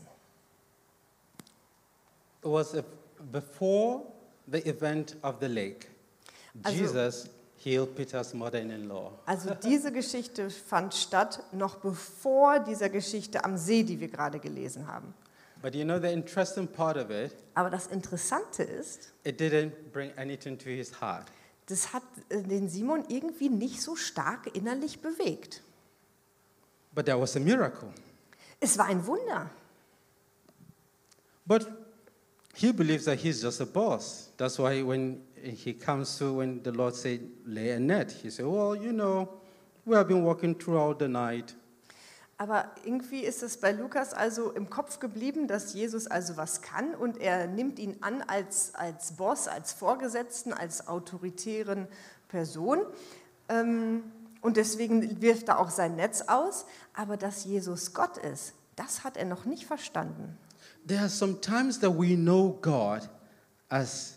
It 2.42 2.50
was 2.50 2.74
before 3.30 4.06
the 4.46 4.64
event 4.64 5.18
of 5.22 5.34
the 5.42 5.48
lake. 5.48 5.86
Also- 6.62 6.78
Jesus 6.78 7.30
healed 7.62 7.94
Peter's 7.96 8.32
mother-in-law. 8.34 9.12
Also 9.26 9.54
diese 9.54 9.92
Geschichte 9.92 10.50
fand 10.50 10.94
statt 10.94 11.42
noch 11.52 11.76
bevor 11.76 12.60
dieser 12.60 12.88
Geschichte 12.88 13.44
am 13.44 13.56
See, 13.56 13.82
die 13.82 13.98
wir 14.00 14.08
gerade 14.08 14.38
gelesen 14.38 14.86
haben. 14.86 15.14
But 15.60 15.74
you 15.74 15.84
know 15.84 15.98
the 15.98 16.06
interesting 16.12 16.68
part 16.68 16.96
of 16.96 17.10
it, 17.10 17.34
Aber 17.54 17.68
das 17.68 17.88
Interessante 17.88 18.62
ist, 18.62 19.12
it 19.24 19.40
didn't 19.40 19.72
bring 19.92 20.12
anything 20.16 20.56
to 20.56 20.70
his 20.70 21.00
heart. 21.00 21.26
das 21.66 21.92
hat 21.92 22.04
äh, 22.28 22.42
den 22.42 22.68
Simon 22.68 23.04
irgendwie 23.08 23.48
nicht 23.48 23.82
so 23.82 23.96
stark 23.96 24.54
innerlich 24.54 25.00
bewegt. 25.00 25.62
But 26.94 27.06
there 27.06 27.20
was 27.20 27.36
a 27.36 27.40
miracle. 27.40 27.88
Es 28.60 28.78
war 28.78 28.86
ein 28.86 29.04
Wunder. 29.06 29.50
But 31.44 31.66
he 32.58 32.72
believes 32.72 33.04
that 33.04 33.18
he's 33.18 33.40
just 33.40 33.60
a 33.60 33.66
boss. 33.66 34.30
That's 34.36 34.58
why 34.58 34.82
when 34.82 35.20
he 35.42 35.72
comes 35.72 36.18
to, 36.18 36.38
when 36.38 36.62
the 36.62 36.72
Lord 36.72 36.94
said, 36.94 37.20
lay 37.46 37.70
a 37.70 37.78
net, 37.78 38.10
he 38.10 38.30
said, 38.30 38.46
well, 38.46 38.74
you 38.74 38.92
know, 38.92 39.28
we 39.84 39.96
have 39.96 40.08
been 40.08 40.24
working 40.24 40.54
throughout 40.54 40.98
the 40.98 41.08
night. 41.08 41.54
Aber 42.40 42.70
irgendwie 42.84 43.24
ist 43.24 43.42
es 43.42 43.56
bei 43.56 43.72
Lukas 43.72 44.14
also 44.14 44.52
im 44.52 44.70
Kopf 44.70 45.00
geblieben, 45.00 45.48
dass 45.48 45.74
Jesus 45.74 46.06
also 46.06 46.36
was 46.36 46.62
kann 46.62 46.94
und 46.94 47.20
er 47.20 47.48
nimmt 47.48 47.78
ihn 47.78 47.96
an 48.00 48.22
als, 48.22 48.74
als 48.74 49.12
Boss, 49.12 49.48
als 49.48 49.72
Vorgesetzten, 49.72 50.52
als 50.52 50.86
autoritären 50.86 51.88
Person. 52.28 52.80
Ähm, 53.48 54.04
Und 54.40 54.56
deswegen 54.56 55.20
wirft 55.20 55.48
er 55.48 55.58
auch 55.58 55.70
sein 55.70 55.96
Netz 55.96 56.22
aus. 56.22 56.64
Aber 56.94 57.16
dass 57.16 57.44
Jesus 57.44 57.92
Gott 57.92 58.18
ist, 58.18 58.54
das 58.76 59.02
hat 59.02 59.16
er 59.16 59.24
noch 59.24 59.44
nicht 59.44 59.64
verstanden. 59.64 60.38
There 60.88 61.00
are 61.00 61.10
some 61.10 61.38
times 61.42 61.80
that 61.80 61.90
we 61.90 62.16
know 62.16 62.58
God 62.62 63.06
as 63.70 64.16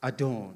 Adon. 0.00 0.54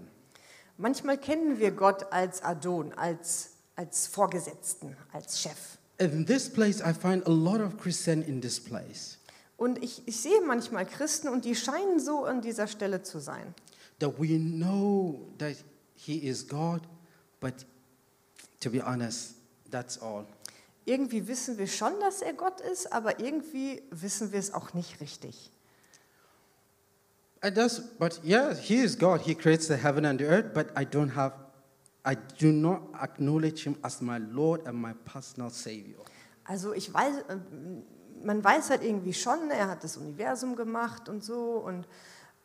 Manchmal 0.79 1.19
kennen 1.19 1.59
wir 1.59 1.73
Gott 1.73 2.13
als 2.13 2.41
Adon, 2.45 2.93
als, 2.93 3.51
als 3.75 4.07
Vorgesetzten, 4.07 4.97
als 5.13 5.41
Chef. 5.41 5.77
In 5.99 6.25
this 6.25 6.49
place, 6.49 6.81
I 6.81 6.93
find 6.93 7.27
a 7.27 7.31
lot 7.31 7.61
of 7.61 7.77
Christian 7.79 8.23
in 8.23 8.41
this 8.41 8.61
place. 8.61 9.19
Und 9.57 9.83
ich, 9.83 10.03
ich 10.07 10.21
sehe 10.21 10.41
manchmal 10.41 10.87
Christen 10.87 11.29
und 11.29 11.45
die 11.45 11.57
scheinen 11.57 11.99
so 11.99 12.25
an 12.25 12.41
dieser 12.43 12.69
Stelle 12.69 13.03
zu 13.03 13.19
sein. 13.19 13.53
That 13.99 14.21
we 14.21 14.39
know 14.39 15.27
that 15.39 15.57
He 15.97 16.19
is 16.19 16.47
God, 16.47 16.83
but 17.41 17.67
to 18.61 18.71
be 18.71 18.81
honest, 18.81 19.35
that's 19.69 20.01
all. 20.01 20.27
Irgendwie 20.85 21.29
wissen 21.29 21.59
wir 21.59 21.67
schon, 21.67 21.99
dass 22.01 22.23
er 22.23 22.33
Gott 22.33 22.61
ist, 22.61 22.93
aber 22.93 23.21
irgendwie 23.21 23.83
wissen 23.91 24.33
wir 24.33 24.39
es 24.39 24.53
auch 24.53 24.73
nicht 24.73 25.01
richtig. 25.01 25.51
And 27.43 27.55
that's, 27.55 27.81
but 27.99 28.21
yeah, 28.25 28.55
He 28.55 28.77
is 28.77 28.99
God. 28.99 29.23
He 29.23 29.35
creates 29.35 29.67
the 29.67 29.77
heaven 29.77 30.05
and 30.05 30.21
the 30.21 30.27
earth, 30.27 30.53
but 30.53 30.69
I 30.77 30.85
don't 30.85 31.15
have, 31.15 31.33
I 32.05 32.17
do 32.39 32.53
not 32.53 32.83
acknowledge 33.01 33.65
Him 33.65 33.77
as 33.83 34.01
my 34.03 34.19
Lord 34.19 34.67
and 34.67 34.81
my 34.81 34.93
personal 35.05 35.51
Savior. 35.51 36.01
Also 36.45 36.73
ich 36.73 36.93
weiß, 36.93 37.15
äh, 37.29 37.37
man 38.25 38.43
weiß 38.45 38.71
halt 38.71 38.83
irgendwie 38.83 39.15
schon, 39.15 39.51
er 39.51 39.69
hat 39.69 39.85
das 39.85 39.97
Universum 39.97 40.57
gemacht 40.57 41.09
und 41.09 41.25
so, 41.25 41.53
und, 41.65 41.87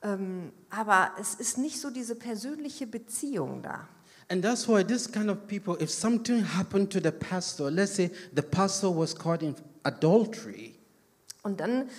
ähm, 0.01 0.53
aber 0.69 1.11
es 1.19 1.35
ist 1.35 1.57
nicht 1.57 1.81
so 1.81 1.89
diese 1.89 2.15
persönliche 2.15 2.87
Beziehung 2.87 3.61
da. 3.61 3.89
And 4.27 4.43
that's 4.43 4.67
why 4.67 4.83
this 4.83 5.07
kind 5.07 5.29
of 5.29 5.47
people, 5.47 5.77
if 5.79 5.89
something 5.89 6.43
happened 6.43 6.91
to 6.91 6.99
the 6.99 7.11
pastor, 7.11 7.69
let's 7.69 7.95
say 7.95 8.09
the 8.33 8.41
pastor 8.41 8.89
was 8.89 9.13
caught 9.13 9.43
in 9.43 9.55
adultery, 9.83 10.75
Und 11.45 11.59
dann, 11.59 11.91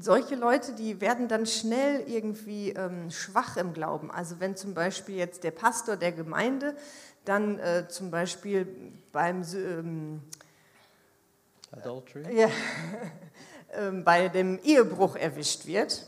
solche 0.00 0.34
Leute, 0.34 0.72
die 0.72 1.02
werden 1.02 1.28
dann 1.28 1.44
schnell 1.44 2.08
irgendwie 2.08 2.70
ähm, 2.70 3.10
schwach 3.10 3.58
im 3.58 3.74
Glauben. 3.74 4.10
Also 4.10 4.40
wenn 4.40 4.56
zum 4.56 4.72
Beispiel 4.72 5.16
jetzt 5.16 5.44
der 5.44 5.50
Pastor 5.50 5.96
der 5.96 6.10
Gemeinde 6.10 6.74
dann 7.26 7.58
äh, 7.58 7.86
zum 7.88 8.10
Beispiel 8.10 8.66
beim, 9.12 9.42
ähm, 9.54 10.22
adultery, 11.70 12.34
ja, 12.34 12.48
ähm, 13.74 14.04
bei 14.04 14.30
dem 14.30 14.58
Ehebruch 14.60 15.16
erwischt 15.16 15.66
wird, 15.66 16.06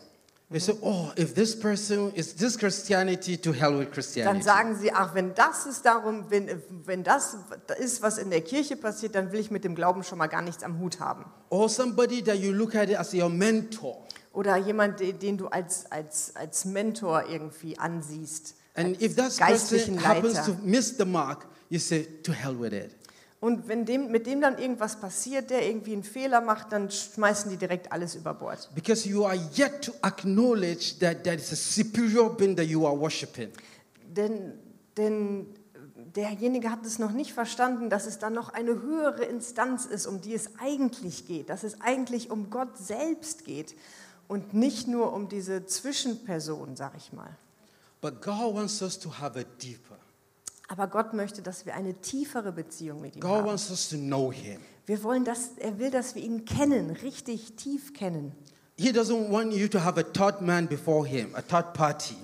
oh, 0.82 1.12
if 1.16 1.34
this 1.34 1.58
person 1.58 2.12
is 2.14 2.34
this 2.34 2.58
Christianity, 2.58 3.36
to 3.36 3.52
hell 3.52 3.78
with 3.78 3.86
dann 3.86 3.92
Christianity. 3.92 4.42
sagen 4.42 4.76
sie, 4.76 4.92
ach, 4.92 5.14
wenn 5.14 5.34
das 5.34 5.66
ist 5.66 5.86
darum, 5.86 6.24
wenn, 6.28 6.62
wenn 6.84 7.04
das 7.04 7.36
ist, 7.78 8.02
was 8.02 8.18
in 8.18 8.30
der 8.30 8.40
Kirche 8.40 8.76
passiert, 8.76 9.14
dann 9.14 9.30
will 9.30 9.38
ich 9.38 9.50
mit 9.50 9.62
dem 9.62 9.74
Glauben 9.76 10.02
schon 10.02 10.18
mal 10.18 10.26
gar 10.26 10.42
nichts 10.42 10.64
am 10.64 10.80
Hut 10.80 10.98
haben. 10.98 11.24
Or 11.50 11.68
somebody 11.68 12.22
that 12.22 12.36
you 12.36 12.52
look 12.52 12.74
at 12.74 12.92
as 12.92 13.14
your 13.14 13.28
mentor. 13.28 14.04
Oder 14.32 14.56
jemand, 14.56 15.00
den 15.00 15.38
du 15.38 15.46
als, 15.48 15.90
als, 15.90 16.34
als 16.34 16.64
Mentor 16.64 17.24
irgendwie 17.28 17.78
ansiehst. 17.78 18.54
And 18.74 19.00
if 19.00 19.16
that 19.16 19.36
person 19.36 19.98
happens 20.02 20.34
Leiter. 20.34 20.46
to 20.46 20.56
miss 20.62 20.96
the 20.96 21.04
mark, 21.04 21.46
you 21.68 21.78
say, 21.78 22.06
to 22.22 22.32
hell 22.32 22.58
with 22.58 22.72
it. 22.72 22.90
Und 23.40 23.68
wenn 23.68 23.86
dem, 23.86 24.10
mit 24.10 24.26
dem 24.26 24.42
dann 24.42 24.58
irgendwas 24.58 25.00
passiert, 25.00 25.48
der 25.48 25.66
irgendwie 25.66 25.94
einen 25.94 26.04
Fehler 26.04 26.42
macht, 26.42 26.72
dann 26.72 26.90
schmeißen 26.90 27.50
die 27.50 27.56
direkt 27.56 27.90
alles 27.90 28.14
über 28.14 28.34
Bord. 28.34 28.68
Because 28.74 29.08
you 29.08 29.24
are 29.24 29.38
yet 29.56 29.82
to 29.82 29.92
acknowledge 30.02 30.98
that 31.00 31.24
there 31.24 31.36
is 31.36 31.50
a 31.50 31.56
superior 31.56 32.28
being 32.28 32.54
that 32.54 32.66
you 32.66 32.86
are 32.86 32.98
worshiping. 32.98 33.48
Denn, 34.14 34.52
denn 34.98 35.46
derjenige 36.14 36.70
hat 36.70 36.84
es 36.84 36.98
noch 36.98 37.12
nicht 37.12 37.32
verstanden, 37.32 37.88
dass 37.88 38.06
es 38.06 38.18
dann 38.18 38.34
noch 38.34 38.50
eine 38.50 38.82
höhere 38.82 39.24
Instanz 39.24 39.86
ist, 39.86 40.06
um 40.06 40.20
die 40.20 40.34
es 40.34 40.50
eigentlich 40.58 41.26
geht, 41.26 41.48
dass 41.48 41.62
es 41.62 41.80
eigentlich 41.80 42.30
um 42.30 42.50
Gott 42.50 42.76
selbst 42.76 43.46
geht 43.46 43.74
und 44.28 44.52
nicht 44.52 44.86
nur 44.86 45.14
um 45.14 45.28
diese 45.28 45.64
Zwischenperson, 45.64 46.76
sag 46.76 46.92
ich 46.96 47.12
mal. 47.14 47.36
But 48.02 48.20
God 48.22 48.54
wants 48.54 48.82
us 48.82 48.98
to 48.98 49.10
have 49.10 49.38
a 49.38 49.44
deeper. 49.62 49.99
Aber 50.70 50.86
Gott 50.86 51.14
möchte, 51.14 51.42
dass 51.42 51.66
wir 51.66 51.74
eine 51.74 51.94
tiefere 51.94 52.52
Beziehung 52.52 53.00
mit 53.00 53.16
ihm 53.16 53.20
God 53.22 53.30
haben. 53.30 53.46
wants 53.48 53.70
us 53.70 53.88
to 53.88 53.96
know 53.96 54.32
Him. 54.32 54.60
Wir 54.86 55.02
wollen, 55.02 55.24
dass 55.24 55.50
er 55.58 55.80
will, 55.80 55.90
dass 55.90 56.14
wir 56.14 56.22
ihn 56.22 56.44
kennen, 56.44 56.90
richtig 56.90 57.56
tief 57.56 57.92
kennen. 57.92 58.30
He 58.78 58.90
doesn't 58.90 59.30
want 59.32 59.52
you 59.52 59.66
to 59.66 59.82
have 59.82 59.98
a 59.98 60.04
third 60.04 60.40
man 60.40 60.68
before 60.68 61.04
Him, 61.04 61.34
a 61.34 61.42
third 61.42 61.74
party. 61.74 62.14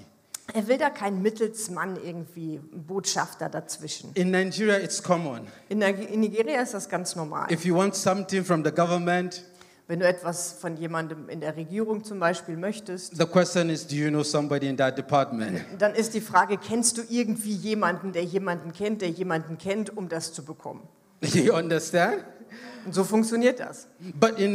Er 0.54 0.68
will 0.68 0.78
da 0.78 0.90
keinen 0.90 1.22
Mittelsmann 1.22 1.96
irgendwie, 1.96 2.60
einen 2.72 2.84
Botschafter 2.86 3.48
dazwischen. 3.48 4.12
In 4.14 4.30
Nigeria, 4.30 4.78
it's 4.78 5.02
common. 5.02 5.48
In 5.68 5.80
Nigeria 5.80 6.60
ist 6.62 6.72
das 6.72 6.88
ganz 6.88 7.16
normal. 7.16 7.50
If 7.50 7.64
you 7.64 7.76
want 7.76 7.96
something 7.96 8.44
from 8.44 8.64
the 8.64 8.70
government, 8.70 9.42
Wenn 9.88 10.00
du 10.00 10.06
etwas 10.06 10.52
von 10.52 10.76
jemandem 10.76 11.28
in 11.28 11.40
der 11.40 11.56
Regierung 11.56 12.02
zum 12.02 12.18
Beispiel 12.18 12.56
möchtest, 12.56 13.16
the 13.16 13.24
question 13.24 13.70
is, 13.70 13.86
do 13.86 13.94
you 13.94 14.08
know 14.08 14.24
somebody 14.24 14.66
in 14.68 14.76
that 14.76 14.98
department? 14.98 15.60
dann 15.78 15.94
ist 15.94 16.14
die 16.14 16.20
Frage, 16.20 16.58
kennst 16.58 16.98
du 16.98 17.02
irgendwie 17.08 17.54
jemanden, 17.54 18.12
der 18.12 18.24
jemanden 18.24 18.72
kennt, 18.72 19.00
der 19.00 19.10
jemanden 19.10 19.58
kennt, 19.58 19.96
um 19.96 20.08
das 20.08 20.32
zu 20.32 20.44
bekommen? 20.44 20.82
you 21.22 21.54
understand? 21.54 22.24
Und 22.84 22.94
so 22.94 23.04
funktioniert 23.04 23.60
das. 23.60 23.86
But 24.18 24.38
in, 24.38 24.54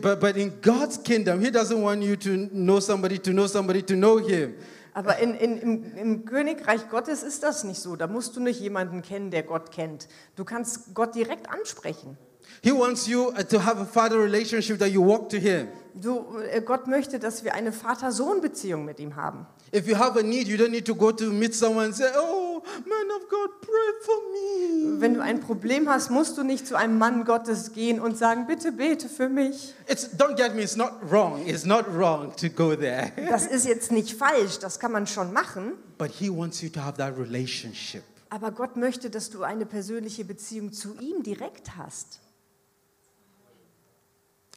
but, 0.00 0.20
but 0.20 0.36
in 0.36 0.52
God's 0.60 1.00
kingdom, 1.02 1.40
He 1.40 1.48
doesn't 1.48 1.82
want 1.82 2.02
you 2.02 2.16
to 2.16 2.48
know 2.52 2.80
somebody 2.80 3.18
to 3.18 3.30
know 3.30 3.46
somebody 3.46 3.82
to 3.82 3.94
know 3.94 4.18
Him. 4.18 4.54
Aber 4.94 5.18
in, 5.18 5.34
in, 5.34 5.58
im, 5.58 5.96
im 5.96 6.24
Königreich 6.24 6.90
Gottes 6.90 7.22
ist 7.22 7.42
das 7.42 7.64
nicht 7.64 7.80
so. 7.80 7.96
Da 7.96 8.06
musst 8.06 8.36
du 8.36 8.40
nicht 8.40 8.60
jemanden 8.60 9.02
kennen, 9.02 9.30
der 9.30 9.42
Gott 9.42 9.72
kennt. 9.72 10.06
Du 10.36 10.44
kannst 10.44 10.94
Gott 10.94 11.14
direkt 11.14 11.48
ansprechen. 11.50 12.18
He 12.64 12.70
wants 12.70 13.08
you 13.08 13.30
uh, 13.30 13.42
to 13.42 13.58
have 13.58 13.80
a 13.80 13.84
father 13.84 14.20
relationship 14.20 14.78
that 14.78 14.92
you 14.92 15.02
walk 15.02 15.28
to 15.30 15.38
Him. 15.38 15.66
Du, 15.94 16.38
äh, 16.38 16.60
Gott 16.60 16.86
möchte, 16.86 17.18
dass 17.18 17.42
wir 17.42 17.54
eine 17.54 17.72
Vater-Sohn-Beziehung 17.72 18.84
mit 18.84 19.00
ihm 19.00 19.16
haben. 19.16 19.46
If 19.74 19.88
you 19.88 19.98
have 19.98 20.16
a 20.18 20.22
need, 20.22 20.46
you 20.46 20.56
don't 20.56 20.70
need 20.70 20.86
to 20.86 20.94
go 20.94 21.10
to 21.10 21.32
meet 21.32 21.56
someone 21.56 21.86
and 21.86 21.94
say, 21.94 22.06
Oh, 22.16 22.62
man 22.86 23.10
of 23.16 23.28
God, 23.28 23.60
pray 23.60 23.92
for 24.02 24.14
me. 24.32 25.00
Wenn 25.00 25.14
du 25.14 25.20
ein 25.20 25.40
Problem 25.40 25.88
hast, 25.88 26.10
musst 26.10 26.38
du 26.38 26.44
nicht 26.44 26.66
zu 26.66 26.76
einem 26.76 26.98
Mann 26.98 27.24
Gottes 27.24 27.72
gehen 27.72 27.98
und 28.00 28.16
sagen, 28.16 28.46
bitte 28.46 28.70
bete 28.70 29.08
für 29.08 29.28
mich. 29.28 29.74
It's, 29.88 30.08
don't 30.16 30.36
get 30.36 30.54
me, 30.54 30.62
it's 30.62 30.76
not 30.76 30.92
wrong. 31.10 31.44
It's 31.46 31.64
not 31.64 31.84
wrong 31.92 32.32
to 32.36 32.48
go 32.48 32.76
there. 32.76 33.10
Das 33.28 33.46
ist 33.46 33.66
jetzt 33.66 33.90
nicht 33.90 34.14
falsch, 34.16 34.60
das 34.60 34.78
kann 34.78 34.92
man 34.92 35.08
schon 35.08 35.32
machen. 35.32 35.72
But 35.98 36.12
He 36.12 36.30
wants 36.30 36.62
you 36.62 36.68
to 36.68 36.80
have 36.80 36.96
that 36.98 37.18
relationship. 37.18 38.04
Aber 38.30 38.52
Gott 38.52 38.76
möchte, 38.76 39.10
dass 39.10 39.30
du 39.30 39.42
eine 39.42 39.66
persönliche 39.66 40.24
Beziehung 40.24 40.72
zu 40.72 40.94
ihm 41.00 41.22
direkt 41.24 41.76
hast. 41.76 42.21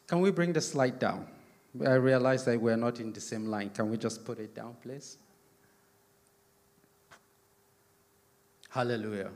Can 0.08 0.22
we 0.22 0.32
bring 0.32 0.54
the 0.54 0.62
slide 0.62 1.00
down? 1.00 1.28
I 1.86 1.96
realize 1.96 2.46
that 2.46 2.60
we're 2.60 2.78
not 2.78 3.00
in 3.00 3.12
the 3.12 3.20
same 3.20 3.48
line. 3.48 3.70
Can 3.70 3.90
we 3.90 3.98
just 3.98 4.24
put 4.24 4.40
it 4.40 4.56
down, 4.56 4.76
please? 4.82 5.18
Hallelujah. 8.70 9.32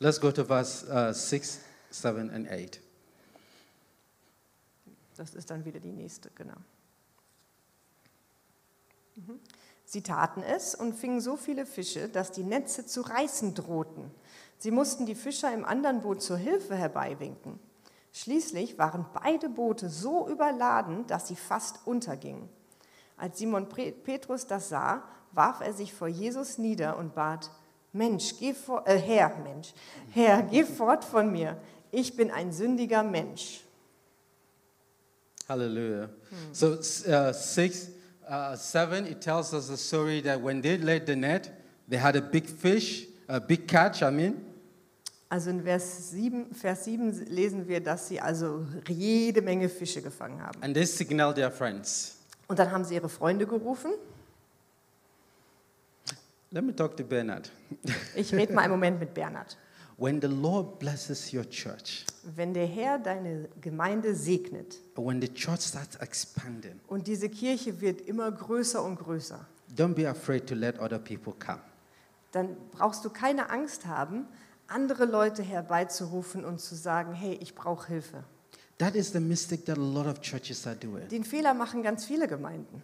Let's 0.00 0.18
go 0.18 0.30
to 0.30 0.44
verse 0.44 0.84
uh, 0.88 1.12
6, 1.12 1.60
7, 1.90 2.30
and 2.30 2.48
8. 2.48 2.80
Das 5.16 5.34
ist 5.34 5.50
dann 5.50 5.64
wieder 5.64 5.80
die 5.80 5.90
nächste, 5.90 6.30
genau. 6.34 6.54
Mhm. 9.16 9.40
Sie 9.84 10.02
taten 10.02 10.42
es 10.42 10.76
und 10.76 10.94
fingen 10.94 11.20
so 11.20 11.36
viele 11.36 11.66
Fische, 11.66 12.08
dass 12.08 12.30
die 12.30 12.44
Netze 12.44 12.86
zu 12.86 13.00
reißen 13.00 13.54
drohten. 13.54 14.10
Sie 14.58 14.70
mussten 14.70 15.06
die 15.06 15.16
Fischer 15.16 15.52
im 15.52 15.64
anderen 15.64 16.02
Boot 16.02 16.22
zur 16.22 16.36
Hilfe 16.36 16.76
herbeiwinken. 16.76 17.58
Schließlich 18.18 18.78
waren 18.78 19.06
beide 19.14 19.48
Boote 19.48 19.88
so 19.88 20.28
überladen, 20.28 21.06
dass 21.06 21.28
sie 21.28 21.36
fast 21.36 21.78
untergingen. 21.84 22.48
Als 23.16 23.38
Simon 23.38 23.68
Petrus 23.68 24.44
das 24.44 24.70
sah, 24.70 25.04
warf 25.30 25.60
er 25.60 25.72
sich 25.72 25.94
vor 25.94 26.08
Jesus 26.08 26.58
nieder 26.58 26.98
und 26.98 27.14
bat: 27.14 27.48
Mensch, 27.92 28.34
geh 28.40 28.54
vor, 28.54 28.82
äh, 28.88 28.98
Herr, 28.98 29.38
Mensch, 29.44 29.72
Herr, 30.10 30.42
geh 30.42 30.64
fort 30.64 31.04
von 31.04 31.30
mir. 31.30 31.58
Ich 31.92 32.16
bin 32.16 32.32
ein 32.32 32.50
sündiger 32.50 33.04
Mensch. 33.04 33.60
Hallelujah. 35.48 36.08
So, 36.50 36.72
uh, 36.72 37.32
6, 37.32 37.90
uh, 38.28 38.56
7, 38.56 39.06
it 39.06 39.20
tells 39.20 39.54
us 39.54 39.68
the 39.68 39.76
story 39.76 40.20
that 40.22 40.42
when 40.42 40.60
they 40.60 40.76
laid 40.76 41.06
the 41.06 41.14
net, 41.14 41.52
they 41.88 42.00
had 42.00 42.16
a 42.16 42.20
big 42.20 42.48
fish, 42.48 43.06
a 43.28 43.38
big 43.38 43.68
catch, 43.68 44.02
I 44.02 44.10
mean. 44.10 44.47
Also 45.30 45.50
in 45.50 45.62
Vers 45.62 46.10
7, 46.10 46.54
Vers 46.54 46.84
7 46.84 47.26
lesen 47.26 47.68
wir, 47.68 47.80
dass 47.80 48.08
sie 48.08 48.18
also 48.20 48.66
jede 48.88 49.42
Menge 49.42 49.68
Fische 49.68 50.00
gefangen 50.00 50.40
haben. 50.42 50.62
And 50.62 50.74
they 50.74 50.86
signaled 50.86 51.34
their 51.36 51.50
friends. 51.50 52.16
Und 52.46 52.58
dann 52.58 52.70
haben 52.70 52.84
sie 52.84 52.94
ihre 52.94 53.10
Freunde 53.10 53.46
gerufen. 53.46 53.92
Let 56.50 56.64
me 56.64 56.74
talk 56.74 56.96
to 56.96 57.04
Bernard. 57.04 57.50
Ich 58.14 58.32
rede 58.32 58.54
mal 58.54 58.62
einen 58.62 58.72
Moment 58.72 58.98
mit 59.00 59.12
Bernhard. 59.12 59.58
When 59.98 60.20
the 60.20 60.28
Lord 60.28 60.78
blesses 60.78 61.34
your 61.34 61.44
church, 61.50 62.06
Wenn 62.22 62.54
der 62.54 62.66
Herr 62.66 62.98
deine 62.98 63.48
Gemeinde 63.60 64.14
segnet 64.14 64.78
when 64.96 65.20
the 65.20 65.28
church 65.28 65.60
starts 65.60 65.96
expanding, 65.96 66.80
und 66.86 67.06
diese 67.06 67.28
Kirche 67.28 67.80
wird 67.80 68.00
immer 68.02 68.30
größer 68.30 68.82
und 68.82 68.96
größer, 68.96 69.44
don't 69.76 69.94
be 69.94 70.08
afraid 70.08 70.46
to 70.46 70.54
let 70.54 70.78
other 70.78 70.98
people 70.98 71.34
come. 71.38 71.60
dann 72.30 72.56
brauchst 72.70 73.04
du 73.04 73.10
keine 73.10 73.50
Angst 73.50 73.86
haben, 73.86 74.26
andere 74.68 75.04
Leute 75.06 75.42
herbeizurufen 75.42 76.44
und 76.44 76.60
zu 76.60 76.74
sagen, 76.74 77.12
hey, 77.14 77.38
ich 77.42 77.54
brauche 77.54 77.88
Hilfe. 77.88 78.24
That 78.78 78.94
is 78.94 79.10
the 79.12 79.20
mistake 79.20 79.64
that 79.64 79.76
a 79.76 79.80
lot 79.80 80.06
of 80.06 80.20
churches 80.20 80.66
are 80.66 80.76
doing. 80.76 81.08
Den 81.08 81.24
Fehler 81.24 81.52
machen 81.54 81.82
ganz 81.82 82.04
viele 82.04 82.28
Gemeinden. 82.28 82.82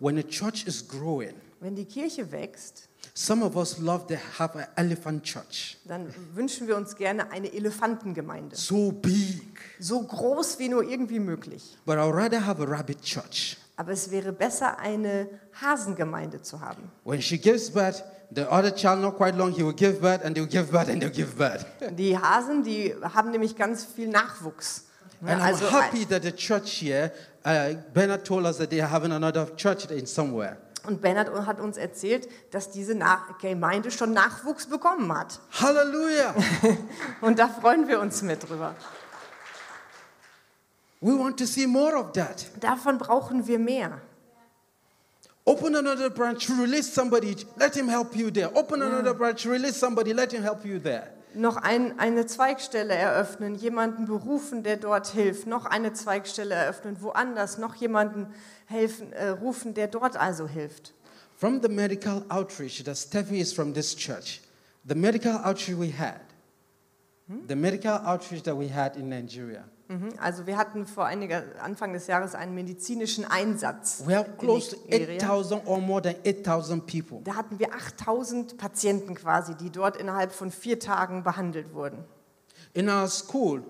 When 0.00 0.18
a 0.18 0.22
church 0.22 0.66
is 0.66 0.86
growing, 0.86 1.34
Wenn 1.60 1.76
die 1.76 1.84
Kirche 1.86 2.30
wächst, 2.30 2.88
some 3.14 3.42
of 3.44 3.56
us 3.56 3.78
love 3.78 4.06
to 4.08 4.16
have 4.38 4.58
an 4.58 4.66
elephant 4.76 5.22
church. 5.22 5.78
dann 5.86 6.12
wünschen 6.34 6.66
wir 6.66 6.76
uns 6.76 6.94
gerne 6.96 7.30
eine 7.30 7.50
Elefantengemeinde. 7.52 8.56
So 8.56 8.92
big. 8.92 9.40
So 9.78 10.02
groß 10.02 10.58
wie 10.58 10.68
nur 10.68 10.82
irgendwie 10.82 11.20
möglich. 11.20 11.76
But 11.86 11.96
I'd 11.96 12.12
rather 12.12 12.44
have 12.44 12.60
a 12.60 12.66
rabbit 12.66 13.00
church. 13.02 13.56
Aber 13.76 13.92
es 13.92 14.10
wäre 14.10 14.32
besser, 14.32 14.78
eine 14.78 15.28
Hasengemeinde 15.60 16.42
zu 16.42 16.60
haben. 16.60 16.90
When 17.04 17.20
she 17.20 17.38
gives 17.38 17.70
birth, 17.70 18.04
the 18.34 18.42
other 18.42 18.74
child, 18.74 19.00
not 19.00 19.16
quite 19.16 19.36
long, 19.36 19.52
he 19.52 19.64
will 19.64 19.74
give 19.74 20.00
birth 20.00 20.24
and 20.24 20.36
they'll 20.36 20.46
give 20.46 20.70
birth 20.70 20.88
and 20.88 21.02
they'll 21.02 21.10
give 21.10 21.36
birth. 21.36 21.66
Die 21.96 22.16
Hasen, 22.18 22.62
die 22.62 22.94
haben 23.02 23.30
nämlich 23.30 23.56
ganz 23.56 23.84
viel 23.84 24.08
Nachwuchs. 24.08 24.84
And 25.22 25.40
I'm 25.40 25.52
also 25.52 25.70
happy 25.70 26.04
that 26.06 26.22
the 26.22 26.32
church 26.32 26.80
here, 26.80 27.10
uh, 27.46 27.74
Bernard 27.94 28.24
told 28.24 28.44
us 28.44 28.58
that 28.58 28.70
they 28.70 28.80
are 28.80 28.90
having 28.90 29.12
another 29.12 29.46
church 29.56 29.90
in 29.90 30.06
somewhere. 30.06 30.58
und 30.86 31.00
Bernhard 31.00 31.46
hat 31.46 31.60
uns 31.60 31.76
erzählt, 31.76 32.28
dass 32.50 32.70
diese 32.70 32.94
Nach 32.94 33.38
Gemeinde 33.38 33.90
schon 33.90 34.12
Nachwuchs 34.12 34.66
bekommen 34.66 35.12
hat. 35.16 35.40
Hallelujah. 35.52 36.34
Und 37.20 37.38
da 37.38 37.48
freuen 37.48 37.88
wir 37.88 38.00
uns 38.00 38.22
mit 38.22 38.48
drüber. 38.48 38.74
We 41.00 41.14
want 41.14 41.36
to 41.38 41.46
see 41.46 41.66
more 41.66 41.96
of 41.96 42.12
that. 42.12 42.46
Davon 42.60 42.98
brauchen 42.98 43.46
wir 43.46 43.58
mehr. 43.58 44.00
Open 45.46 45.74
another 45.74 46.08
branch, 46.08 46.48
release 46.48 46.90
somebody, 46.90 47.36
let 47.58 47.76
him 47.76 47.86
help 47.86 48.16
you 48.16 48.30
there. 48.30 48.50
Open 48.56 48.80
another 48.80 49.12
branch, 49.12 49.44
release 49.44 49.76
somebody, 49.76 50.14
let 50.14 50.32
him 50.32 50.42
help 50.42 50.64
you 50.64 50.78
there. 50.78 51.10
Noch 51.34 51.56
ein, 51.56 51.98
eine 51.98 52.26
Zweigstelle 52.26 52.94
eröffnen, 52.94 53.56
jemanden 53.56 54.06
berufen, 54.06 54.62
der 54.62 54.76
dort 54.76 55.08
hilft. 55.08 55.46
Noch 55.46 55.66
eine 55.66 55.92
Zweigstelle 55.92 56.54
eröffnen, 56.54 57.02
woanders. 57.02 57.58
Noch 57.58 57.74
jemanden 57.74 58.28
helfen, 58.66 59.12
äh, 59.12 59.28
rufen, 59.28 59.74
der 59.74 59.88
dort 59.88 60.16
also 60.16 60.46
hilft. 60.46 60.94
From 61.36 61.60
the 61.60 61.68
medical 61.68 62.24
outreach, 62.30 62.82
that 62.84 62.96
Steffi 62.96 63.40
is 63.40 63.52
from 63.52 63.74
this 63.74 63.94
church, 63.94 64.40
the 64.86 64.94
medical 64.94 65.34
outreach 65.44 65.76
we 65.76 65.90
had, 65.90 66.20
the 67.48 67.56
medical 67.56 68.00
outreach 68.06 68.44
that 68.44 68.56
we 68.56 68.68
had 68.68 68.96
in 68.96 69.08
Nigeria, 69.08 69.64
Also 70.18 70.46
wir 70.46 70.56
hatten 70.56 70.86
vor 70.86 71.04
einiger 71.04 71.42
Anfang 71.60 71.92
des 71.92 72.06
Jahres 72.06 72.34
einen 72.34 72.54
medizinischen 72.54 73.24
Einsatz. 73.24 74.02
we 74.06 74.16
have 74.16 74.30
close 74.38 74.70
to 74.70 74.76
Nigeria. 74.88 75.16
8,000 75.20 75.66
or 75.66 75.78
more 75.80 76.00
than 76.00 76.14
8,000 76.26 76.86
people. 76.86 77.20
Da 77.22 77.36
hatten 77.36 77.58
wir 77.58 77.74
8000 77.74 78.56
Patienten 78.56 79.14
quasi, 79.14 79.54
die 79.54 79.70
dort 79.70 79.96
innerhalb 79.98 80.32
von 80.32 80.50
vier 80.50 80.78
Tagen 80.80 81.22
behandelt 81.22 81.74
wurden. 81.74 81.98
In 82.72 82.88
our 82.88 83.06
school, 83.08 83.62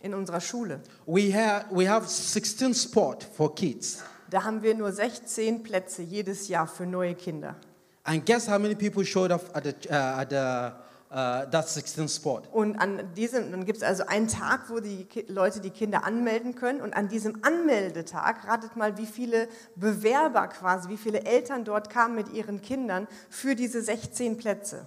In 0.00 0.12
unserer 0.14 0.40
Schule. 0.40 0.80
we 1.06 1.32
have, 1.34 1.64
we 1.70 1.88
have 1.90 2.06
16 2.06 2.74
sport 2.74 3.24
for 3.24 3.54
kids. 3.54 4.02
Da 4.28 4.44
haben 4.44 4.62
wir 4.62 4.74
nur 4.74 4.92
16 4.92 5.62
Plätze 5.62 6.02
jedes 6.02 6.48
Jahr 6.48 6.66
für 6.66 6.84
neue 6.84 7.14
Kinder. 7.14 7.56
And 8.04 8.24
guess 8.26 8.46
how 8.48 8.58
many 8.58 8.74
people 8.74 9.04
showed 9.04 9.32
up 9.32 9.42
at 9.56 9.64
the, 9.64 9.88
uh, 9.90 10.20
at 10.20 10.30
the 10.30 10.72
uh, 11.10 11.14
16th 11.14 12.14
spot. 12.16 12.42
Und 12.52 12.78
an 12.78 13.14
diesem, 13.14 13.50
dann 13.50 13.64
gibt 13.64 13.78
es 13.78 13.82
also 13.82 14.06
einen 14.06 14.28
Tag, 14.28 14.68
wo 14.68 14.80
die 14.80 15.04
Ki 15.04 15.24
Leute 15.28 15.60
die 15.60 15.70
Kinder 15.70 16.04
anmelden 16.04 16.54
können. 16.54 16.80
Und 16.80 16.94
an 16.94 17.08
diesem 17.08 17.44
Anmeldetag, 17.44 18.46
ratet 18.46 18.76
mal, 18.76 18.98
wie 18.98 19.06
viele 19.06 19.48
Bewerber 19.74 20.48
quasi, 20.48 20.88
wie 20.88 20.96
viele 20.96 21.24
Eltern 21.24 21.64
dort 21.64 21.90
kamen 21.90 22.14
mit 22.14 22.32
ihren 22.32 22.62
Kindern 22.62 23.08
für 23.30 23.54
diese 23.54 23.82
16 23.82 24.36
Plätze. 24.36 24.86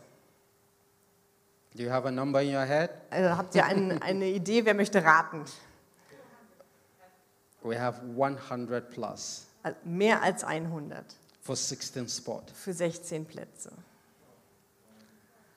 Do 1.75 1.83
you 1.83 1.91
have 1.91 2.07
a 2.07 2.11
number 2.11 2.41
in 2.41 2.55
your 2.55 2.65
head? 2.65 2.89
Also 3.09 3.37
habt 3.37 3.55
ihr 3.55 3.65
ein, 3.65 4.01
eine 4.01 4.25
Idee, 4.25 4.65
wer 4.65 4.73
möchte 4.73 5.03
raten? 5.03 5.45
We 7.61 7.79
have 7.79 8.01
100 8.01 8.89
plus 8.89 9.47
Also 9.63 9.77
mehr 9.83 10.21
als 10.23 10.43
100 10.43 11.03
for 11.41 11.55
16th 11.55 12.15
spot. 12.15 12.43
für 12.53 12.73
16 12.73 13.25
Plätze. 13.25 13.71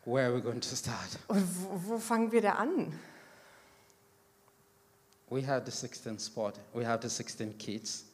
Where 0.05 0.27
are 0.27 0.35
we 0.35 0.41
going 0.41 0.61
to 0.61 0.75
start? 0.77 1.19
Und 1.29 1.43
wo, 1.65 1.95
wo 1.95 1.99
fangen 1.99 2.33
wir 2.33 2.43
da 2.43 2.53
an? 2.55 2.93
We 5.31 5.47
had 5.47 5.65
the 5.65 5.73
16th 5.73 6.21
spot. 6.21 6.59
We 6.75 6.87
have 6.87 7.01
the 7.03 7.09
16 7.09 7.57
kids. 7.59 8.05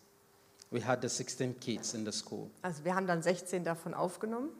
We 0.70 0.80
had 0.84 1.00
the 1.02 1.08
16 1.08 1.58
kids 1.60 1.94
in 1.94 2.04
the 2.04 2.12
school, 2.12 2.50
Also 2.62 2.84
wir 2.84 2.94
haben 2.94 3.06
dann 3.06 3.22
16 3.22 3.64
davon 3.64 3.94
aufgenommen 3.94 4.50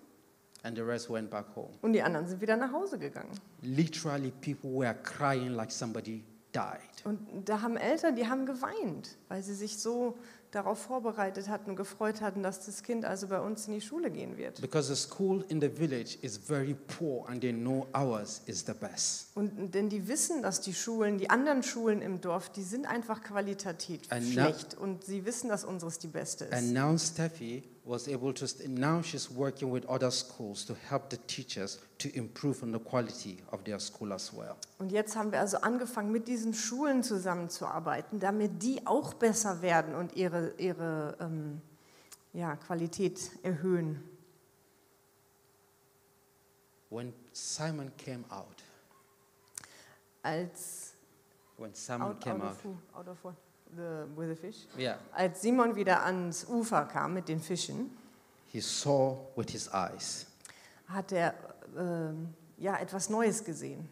and 0.62 0.74
the 0.76 0.82
rest 0.82 1.10
went 1.10 1.30
back 1.30 1.44
home. 1.54 1.68
und 1.82 1.92
die 1.92 2.00
anderen 2.02 2.26
sind 2.26 2.40
wieder 2.40 2.56
nach 2.56 2.72
Hause 2.72 2.98
gegangen. 2.98 3.30
Literally, 3.60 4.30
people 4.40 4.70
were 4.70 4.94
crying 5.02 5.50
like 5.50 5.70
somebody 5.70 6.24
died. 6.54 7.04
Und 7.04 7.20
da 7.46 7.60
haben 7.60 7.76
Eltern, 7.76 8.16
die 8.16 8.26
haben 8.26 8.46
geweint, 8.46 9.18
weil 9.28 9.42
sie 9.42 9.54
sich 9.54 9.78
so 9.78 10.16
darauf 10.50 10.78
vorbereitet 10.78 11.48
hatten 11.48 11.70
und 11.70 11.76
gefreut 11.76 12.20
hatten, 12.20 12.42
dass 12.42 12.64
das 12.66 12.82
Kind 12.82 13.04
also 13.04 13.28
bei 13.28 13.40
uns 13.40 13.66
in 13.68 13.74
die 13.74 13.80
Schule 13.80 14.10
gehen 14.10 14.36
wird. 14.36 14.60
Because 14.60 14.94
the 14.94 15.00
school 15.00 15.44
in 15.48 15.60
the 15.60 15.68
village 15.68 16.16
is 16.22 16.36
very 16.38 16.74
poor 16.98 17.28
and 17.28 17.40
they 17.40 17.52
know 17.52 17.86
ours 17.92 18.40
is 18.46 18.64
the 18.66 18.72
best. 18.72 19.28
Und 19.34 19.74
denn 19.74 19.88
die 19.88 20.08
wissen, 20.08 20.42
dass 20.42 20.60
die 20.60 20.72
Schulen, 20.74 21.18
die 21.18 21.28
anderen 21.30 21.62
Schulen 21.62 22.00
im 22.02 22.20
Dorf, 22.20 22.50
die 22.50 22.62
sind 22.62 22.86
einfach 22.86 23.22
qualitativ 23.22 24.00
And 24.10 24.24
now- 24.26 24.32
schlecht 24.32 24.74
und 24.74 25.04
sie 25.04 25.24
wissen, 25.26 25.48
dass 25.48 25.64
unseres 25.64 25.98
die 25.98 26.08
beste 26.08 26.44
And 26.52 26.62
ist. 26.68 26.72
now 26.72 26.96
Steffi 26.98 27.62
was 27.88 28.06
able 28.06 28.34
to, 28.34 28.46
now 28.68 29.00
she's 29.00 29.30
working 29.30 29.70
with 29.70 29.86
other 29.86 30.10
schools 30.10 30.64
to 30.66 30.74
help 30.88 31.08
the 31.08 31.16
teachers 31.26 31.78
to 31.96 32.14
improve 32.14 32.62
on 32.62 32.70
the 32.70 32.78
quality 32.78 33.38
of 33.50 33.64
their 33.64 33.80
school 33.80 34.12
as 34.12 34.30
well. 34.32 34.56
Und 34.78 34.92
jetzt 34.92 35.16
haben 35.16 35.32
wir 35.32 35.40
also 35.40 35.58
angefangen, 35.58 36.12
mit 36.12 36.28
diesen 36.28 36.52
Schulen 36.52 37.02
zusammenzuarbeiten, 37.02 38.20
damit 38.20 38.62
die 38.62 38.86
auch 38.86 39.14
besser 39.14 39.62
werden 39.62 39.94
und 39.94 40.14
ihre, 40.16 40.52
ihre 40.58 41.16
ähm, 41.18 41.62
ja, 42.34 42.56
Qualität 42.56 43.30
erhöhen. 43.42 44.02
When 46.90 47.12
Simon 47.32 47.90
came 47.96 48.24
out, 48.30 48.62
Als 50.22 50.94
when 51.56 51.74
Simon 51.74 52.10
out, 52.10 52.20
came 52.20 52.42
out 52.42 52.50
out, 52.94 53.08
of, 53.08 53.08
out 53.08 53.24
of? 53.24 53.47
The, 53.76 54.06
with 54.16 54.28
the 54.30 54.34
fish? 54.36 54.66
yeah, 54.78 54.98
Als 55.12 55.42
Simon 55.42 55.74
wieder 55.76 56.02
ans 56.04 56.46
Ufer 56.48 56.86
kam 56.86 57.14
mit 57.14 57.28
den 57.28 57.40
Fischen, 57.40 57.90
he 58.46 58.60
saw 58.60 59.18
with 59.36 59.50
his 59.50 59.68
eyes 59.72 60.26
hat 60.86 61.12
er 61.12 61.34
ähm, 61.76 62.32
ja, 62.56 62.76
etwas 62.78 63.10
Neues 63.10 63.44
gesehen. 63.44 63.88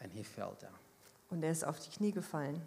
and 0.00 0.12
he 0.12 0.22
fell 0.22 0.54
down. 0.60 0.74
Und 1.30 1.42
er 1.42 1.50
ist 1.50 1.64
auf 1.64 1.78
die 1.80 1.90
Knie 1.90 2.12
gefallen 2.12 2.60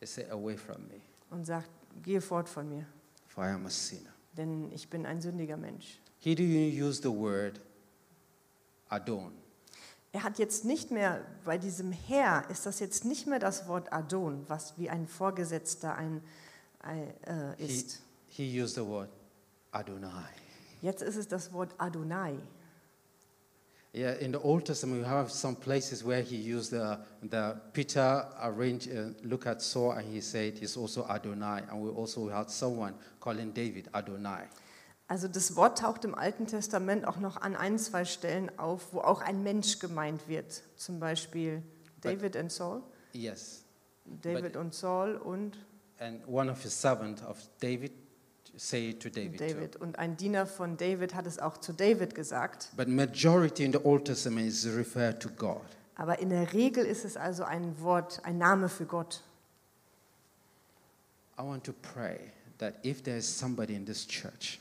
He 0.00 0.06
said, 0.06 0.30
Away 0.30 0.56
from 0.56 0.86
me, 0.88 1.00
und 1.30 1.44
sagt, 1.44 1.68
gehe 2.02 2.20
fort 2.20 2.48
von 2.48 2.68
mir, 2.68 2.86
for 3.28 3.44
I 3.44 3.50
am 3.50 3.66
a 3.66 3.70
sinner. 3.70 4.10
denn 4.36 4.70
ich 4.72 4.88
bin 4.88 5.04
ein 5.06 5.20
sündiger 5.20 5.56
Mensch. 5.58 6.00
He 6.18 6.34
didn't 6.34 6.72
use 6.82 7.00
the 7.02 7.10
word 7.12 7.60
Adon. 8.88 9.32
Er 10.14 10.22
hat 10.22 10.38
jetzt 10.38 10.64
nicht 10.64 10.92
mehr, 10.92 11.24
bei 11.44 11.58
diesem 11.58 11.90
Herr 11.90 12.48
ist 12.48 12.66
das 12.66 12.78
jetzt 12.78 13.04
nicht 13.04 13.26
mehr 13.26 13.40
das 13.40 13.66
Wort 13.66 13.92
Adon, 13.92 14.44
was 14.46 14.78
wie 14.78 14.88
ein 14.88 15.08
Vorgesetzter 15.08 15.96
ein, 15.96 16.22
ein, 16.78 17.08
äh, 17.22 17.56
He, 17.56 17.64
ist. 17.64 18.00
he 18.28 18.62
used 18.62 18.76
the 18.76 18.86
word 18.86 19.08
Adonai. 19.72 20.28
Jetzt 20.82 21.02
ist 21.02 21.16
es 21.16 21.26
das 21.26 21.52
Wort 21.52 21.74
Adonai. 21.78 22.38
Yeah, 23.92 24.12
in 24.20 24.32
the 24.32 24.38
Old 24.38 24.66
Testament, 24.66 25.02
we 25.02 25.08
have 25.08 25.32
some 25.32 25.56
places 25.56 26.04
where 26.04 26.22
he 26.22 26.36
used 26.36 26.70
the, 26.70 26.96
the 27.28 27.56
Peter 27.72 28.28
arranged, 28.40 28.88
uh, 28.92 29.10
look 29.24 29.48
at 29.48 29.60
Saul, 29.60 29.92
and 29.98 30.06
he 30.06 30.20
said 30.20 30.56
he's 30.56 30.76
also 30.76 31.04
Adonai. 31.08 31.62
And 31.68 31.80
we 31.82 31.90
also 31.90 32.28
had 32.28 32.50
someone 32.50 32.94
calling 33.18 33.50
David 33.50 33.88
Adonai. 33.92 34.44
Also 35.06 35.28
das 35.28 35.54
Wort 35.54 35.78
taucht 35.78 36.04
im 36.04 36.14
Alten 36.14 36.46
Testament 36.46 37.06
auch 37.06 37.18
noch 37.18 37.36
an 37.36 37.56
ein, 37.56 37.78
zwei 37.78 38.04
Stellen 38.04 38.58
auf, 38.58 38.92
wo 38.92 39.00
auch 39.00 39.20
ein 39.20 39.42
Mensch 39.42 39.78
gemeint 39.78 40.28
wird. 40.28 40.62
Zum 40.76 40.98
Beispiel 40.98 41.62
David 42.00 42.36
und 42.36 42.50
Saul. 42.50 42.82
Yes. 43.12 43.64
David 44.22 44.56
und 44.56 44.74
Saul 44.74 45.16
und 45.16 45.58
And 45.98 46.26
one 46.26 46.50
of 46.50 46.60
his 46.62 46.78
servants 46.78 47.22
of 47.22 47.38
David 47.60 47.92
say 48.56 48.92
to 48.94 49.08
David. 49.08 49.40
David. 49.40 49.76
Und 49.76 49.98
ein 49.98 50.16
Diener 50.16 50.46
von 50.46 50.76
David 50.76 51.14
hat 51.14 51.26
es 51.26 51.38
auch 51.38 51.58
zu 51.58 51.72
David 51.72 52.14
gesagt. 52.14 52.70
But 52.76 52.88
majority 52.88 53.64
in 53.64 53.72
the 53.72 53.78
Old 53.84 54.06
Testament 54.06 54.48
is 54.48 54.66
referred 54.66 55.20
to 55.20 55.28
God. 55.30 55.62
Aber 55.96 56.18
in 56.18 56.30
der 56.30 56.52
Regel 56.52 56.84
ist 56.84 57.04
es 57.04 57.16
also 57.16 57.44
ein 57.44 57.80
Wort, 57.80 58.20
ein 58.24 58.38
Name 58.38 58.68
für 58.68 58.86
Gott. 58.86 59.22
I 61.38 61.42
want 61.42 61.64
to 61.64 61.72
pray 61.72 62.32
that 62.58 62.74
if 62.84 63.02
there 63.02 63.16
is 63.16 63.26
somebody 63.26 63.74
in 63.74 63.86
this 63.86 64.06
church 64.06 64.60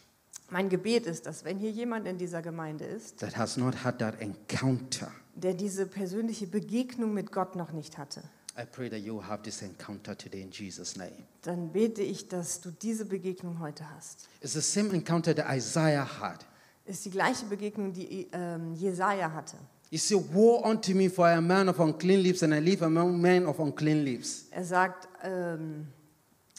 Mein 0.49 0.69
Gebet 0.69 1.05
ist, 1.07 1.25
dass 1.25 1.43
wenn 1.45 1.57
hier 1.57 1.71
jemand 1.71 2.07
in 2.07 2.17
dieser 2.17 2.41
Gemeinde 2.41 2.85
ist, 2.85 3.17
that 3.19 3.35
has 3.37 3.57
not 3.57 3.83
had 3.83 3.99
that 3.99 4.19
encounter, 4.21 5.11
der 5.35 5.53
diese 5.53 5.85
persönliche 5.85 6.47
Begegnung 6.47 7.13
mit 7.13 7.31
Gott 7.31 7.55
noch 7.55 7.71
nicht 7.71 7.97
hatte, 7.97 8.21
I 8.55 8.65
pray 8.71 8.87
that 8.87 8.99
you 8.99 9.23
have 9.23 9.41
this 9.41 9.63
encounter 9.63 10.15
today 10.15 10.41
in 10.41 10.51
Jesus' 10.51 10.95
name. 10.95 11.11
dann 11.41 11.71
bete 11.71 12.03
ich, 12.03 12.27
dass 12.27 12.61
du 12.61 12.69
diese 12.69 13.05
Begegnung 13.05 13.59
heute 13.59 13.89
hast. 13.89 14.27
It's 14.41 14.53
the 14.53 14.61
same 14.61 14.93
encounter 14.93 15.33
that 15.35 15.47
Isaiah 15.51 16.07
had. 16.21 16.45
Ist 16.85 17.03
die 17.05 17.09
gleiche 17.11 17.45
Begegnung, 17.45 17.93
die 17.93 18.27
ähm, 18.31 18.73
Jesaja 18.75 19.31
hatte. 19.31 19.57
He 19.89 19.97
said, 19.97 20.19
Woe 20.33 20.61
unto 20.63 20.93
me, 20.93 21.09
for 21.09 21.27
I 21.27 21.33
am 21.33 21.45
a 21.49 21.55
man 21.55 21.69
of 21.69 21.79
unclean 21.79 22.21
lips, 22.21 22.43
and 22.43 22.53
I 22.53 22.59
live 22.59 22.83
among 22.83 23.19
men 23.19 23.45
of 23.47 23.57
unclean 23.59 24.03
lips. 24.03 24.47
Er 24.51 24.65
sagt, 24.65 25.07
ähm, 25.23 25.87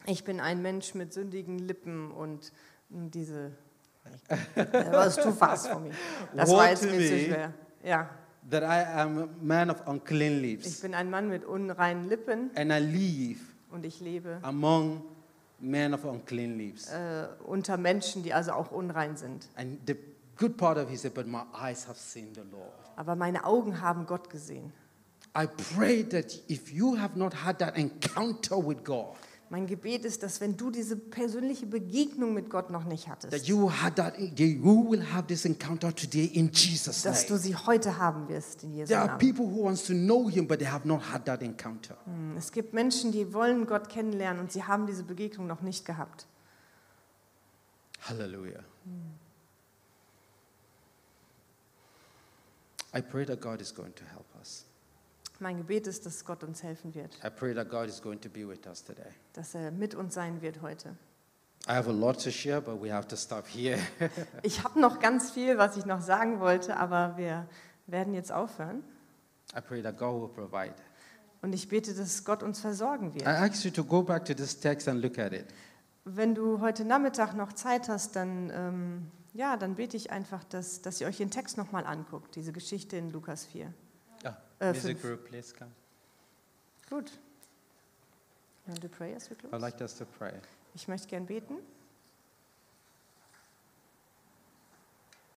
ich 0.07 0.25
bin 0.25 0.41
ein 0.41 0.63
Mensch 0.63 0.95
mit 0.95 1.13
sündigen 1.13 1.59
Lippen 1.59 2.11
und 2.11 2.51
mh, 2.91 3.09
diese. 3.11 3.53
Das 4.55 5.17
war 5.17 5.25
too 5.25 5.33
fast 5.33 5.69
for 5.69 5.81
me. 5.81 5.91
Das 6.35 6.49
Woe 6.51 6.57
war 6.57 6.71
jetzt 6.71 6.83
to 6.83 6.87
mir 6.89 7.07
zu 7.07 7.15
me. 7.15 7.25
schwer. 7.27 7.53
Ja, 7.85 8.11
That 8.51 8.63
I 8.63 8.99
am 9.01 9.19
a 9.19 9.29
man 9.41 9.71
of 9.71 9.87
unclean 9.87 10.35
ich 10.45 10.63
lips, 10.63 10.81
bin 10.83 10.95
ein 10.95 11.09
Mann 11.09 11.29
mit 11.31 11.45
unreinen 11.47 12.09
Lippen 12.09 12.51
and 12.55 12.71
I 12.71 12.79
live 12.79 13.39
und 13.71 13.87
ich 13.87 14.01
lebe 14.01 14.39
among 14.43 15.03
men 15.61 15.95
of 15.95 16.05
unclean 16.05 16.59
lips. 16.59 16.91
äh, 16.91 17.27
unter 17.47 17.79
Menschen, 17.79 18.23
die 18.23 18.35
also 18.35 18.53
auch 18.53 18.71
unrein 18.71 19.17
sind. 19.17 19.49
And 19.57 19.79
the 19.87 19.97
good 20.37 20.59
part 20.59 20.77
of 20.77 20.85
it, 20.85 20.91
he 20.91 20.97
said, 20.97 21.15
But 21.15 21.27
my 21.27 21.43
eyes 21.59 21.89
have 21.89 21.99
seen 21.99 22.35
the 22.35 22.43
Lord. 22.53 22.71
Aber 22.97 23.17
meine 23.17 23.45
Augen 23.45 23.81
haben 23.81 24.05
Gott 24.07 24.29
gesehen. 24.29 24.73
I 25.37 25.47
pray 25.75 26.05
that 26.05 26.39
if 26.49 26.71
you 26.71 26.97
have 26.99 27.19
not 27.19 27.33
had 27.45 27.59
that 27.61 27.77
encounter 27.79 28.57
with 28.59 28.85
God, 28.85 29.17
Mein 29.55 29.69
Gebet 29.69 30.05
ist, 30.05 30.25
dass 30.25 30.41
wenn 30.41 30.57
du 30.57 30.73
diese 30.73 30.97
persönliche 30.97 31.65
Begegnung 31.65 32.35
mit 32.35 32.51
Gott 32.51 32.71
noch 32.71 32.83
nicht 32.83 33.07
that 33.07 33.23
hattest, 33.23 33.47
you 33.47 33.71
had 33.71 33.95
that, 33.95 34.19
you 34.19 34.91
will 34.91 35.13
have 35.13 35.29
this 35.29 35.45
encounter 35.45 35.95
today 35.95 36.25
in 36.25 36.51
Jesus' 36.51 37.03
dass 37.03 37.25
du 37.27 37.37
sie 37.39 37.55
heute 37.55 37.97
haben 37.97 38.29
wirst 38.29 38.65
in 38.65 38.75
Jesu 38.75 38.89
There 38.89 38.99
are 38.99 39.07
Namen. 39.07 39.21
people 39.21 39.47
who 39.47 39.63
wants 39.63 39.85
to 39.87 39.93
know 39.93 40.29
Him, 40.29 40.49
but 40.49 40.59
they 40.59 40.67
have 40.67 40.89
not 40.89 41.03
had 41.09 41.25
that 41.27 41.41
encounter. 41.41 41.97
Es 42.37 42.51
gibt 42.51 42.75
Menschen, 42.75 43.13
die 43.13 43.33
wollen 43.33 43.69
Gott 43.69 43.89
kennenlernen 43.89 44.41
und 44.41 44.51
sie 44.51 44.65
haben 44.65 44.89
diese 44.89 45.05
Begegnung 45.05 45.47
noch 45.47 45.63
nicht 45.63 45.85
gehabt. 45.85 46.27
Hallelujah. 48.01 48.65
I 52.93 53.01
pray 53.01 53.25
that 53.25 53.41
God 53.41 53.61
is 53.61 53.73
going 53.73 53.95
to 53.95 54.05
help 54.05 54.27
us. 54.41 54.65
Mein 55.41 55.57
Gebet 55.59 55.87
ist, 55.87 56.07
dass 56.07 56.25
Gott 56.25 56.45
uns 56.45 56.63
helfen 56.63 56.95
wird, 56.95 57.13
I 57.25 57.29
pray 57.31 57.55
that 57.55 57.69
God 57.69 57.87
is 57.89 58.01
going 58.01 58.21
to 58.21 58.29
be 58.29 58.47
with 58.49 58.67
us 58.67 58.83
today. 58.85 59.11
dass 59.33 59.55
er 59.55 59.71
mit 59.71 59.95
uns 59.95 60.15
sein 60.15 60.41
wird 60.43 60.63
heute. 60.63 60.97
I 61.69 61.73
have 61.73 61.89
a 61.89 61.93
lot 61.93 62.23
to 62.23 62.31
share, 62.31 62.61
but 62.61 62.81
we 62.83 62.93
have 62.93 63.09
to 63.09 63.17
stop 63.17 63.47
here. 63.49 63.79
Ich 64.43 64.63
habe 64.63 64.79
noch 64.81 65.01
ganz 65.01 65.31
viel, 65.31 65.57
was 65.59 65.77
ich 65.77 65.87
noch 65.87 66.03
sagen 66.03 66.39
wollte, 66.41 66.77
aber 66.77 67.17
wir 67.17 67.47
werden 67.87 68.13
jetzt 68.15 68.31
aufhören. 68.33 68.85
I 69.57 69.61
pray 69.61 69.83
that 69.83 69.97
God 69.99 70.21
will 70.21 70.29
provide. 70.29 70.75
Und 71.43 71.53
ich 71.53 71.69
bete, 71.69 71.95
dass 71.95 72.25
Gott 72.25 72.43
uns 72.43 72.61
versorgen 72.61 73.11
I 73.11 73.15
wird. 73.17 73.27
ask 73.27 73.65
you 73.65 73.71
to 73.71 73.85
go 73.85 74.03
back 74.03 74.25
to 74.27 74.35
this 74.35 74.59
text 74.61 74.89
and 74.89 75.03
look 75.03 75.19
at 75.19 75.33
it. 75.33 75.47
Wenn 76.05 76.35
du 76.35 76.61
heute 76.61 76.85
Nachmittag 76.85 77.35
noch 77.35 77.53
Zeit 77.55 77.89
hast, 77.89 78.15
dann, 78.15 78.51
ähm, 78.55 79.11
ja, 79.33 79.57
dann 79.57 79.75
bete 79.75 79.97
ich 79.97 80.11
einfach, 80.11 80.45
dass, 80.45 80.81
dass 80.83 81.01
ihr 81.01 81.07
euch 81.07 81.17
den 81.17 81.31
Text 81.31 81.57
nochmal 81.57 81.87
anguckt, 81.87 82.37
diese 82.37 82.53
Geschichte 82.53 82.97
in 82.99 83.11
Lukas 83.11 83.47
4. 83.47 83.73
Uh, 84.65 84.73
music 84.73 84.97
fünf. 84.97 85.03
group, 85.03 85.29
please 85.29 85.53
come. 85.53 85.69
Gut. 86.89 87.11
You 88.67 88.71
want 88.71 88.81
to 88.81 88.89
pray 88.89 89.13
as 89.13 89.29
we 89.29 89.37
close? 89.37 89.53
I'd 89.53 89.61
like 89.61 89.81
us 89.83 89.93
to 89.99 90.07
pray. 90.07 90.33
Ich 90.75 90.89
möchte 90.89 91.09
gern 91.09 91.27
beten. 91.27 91.59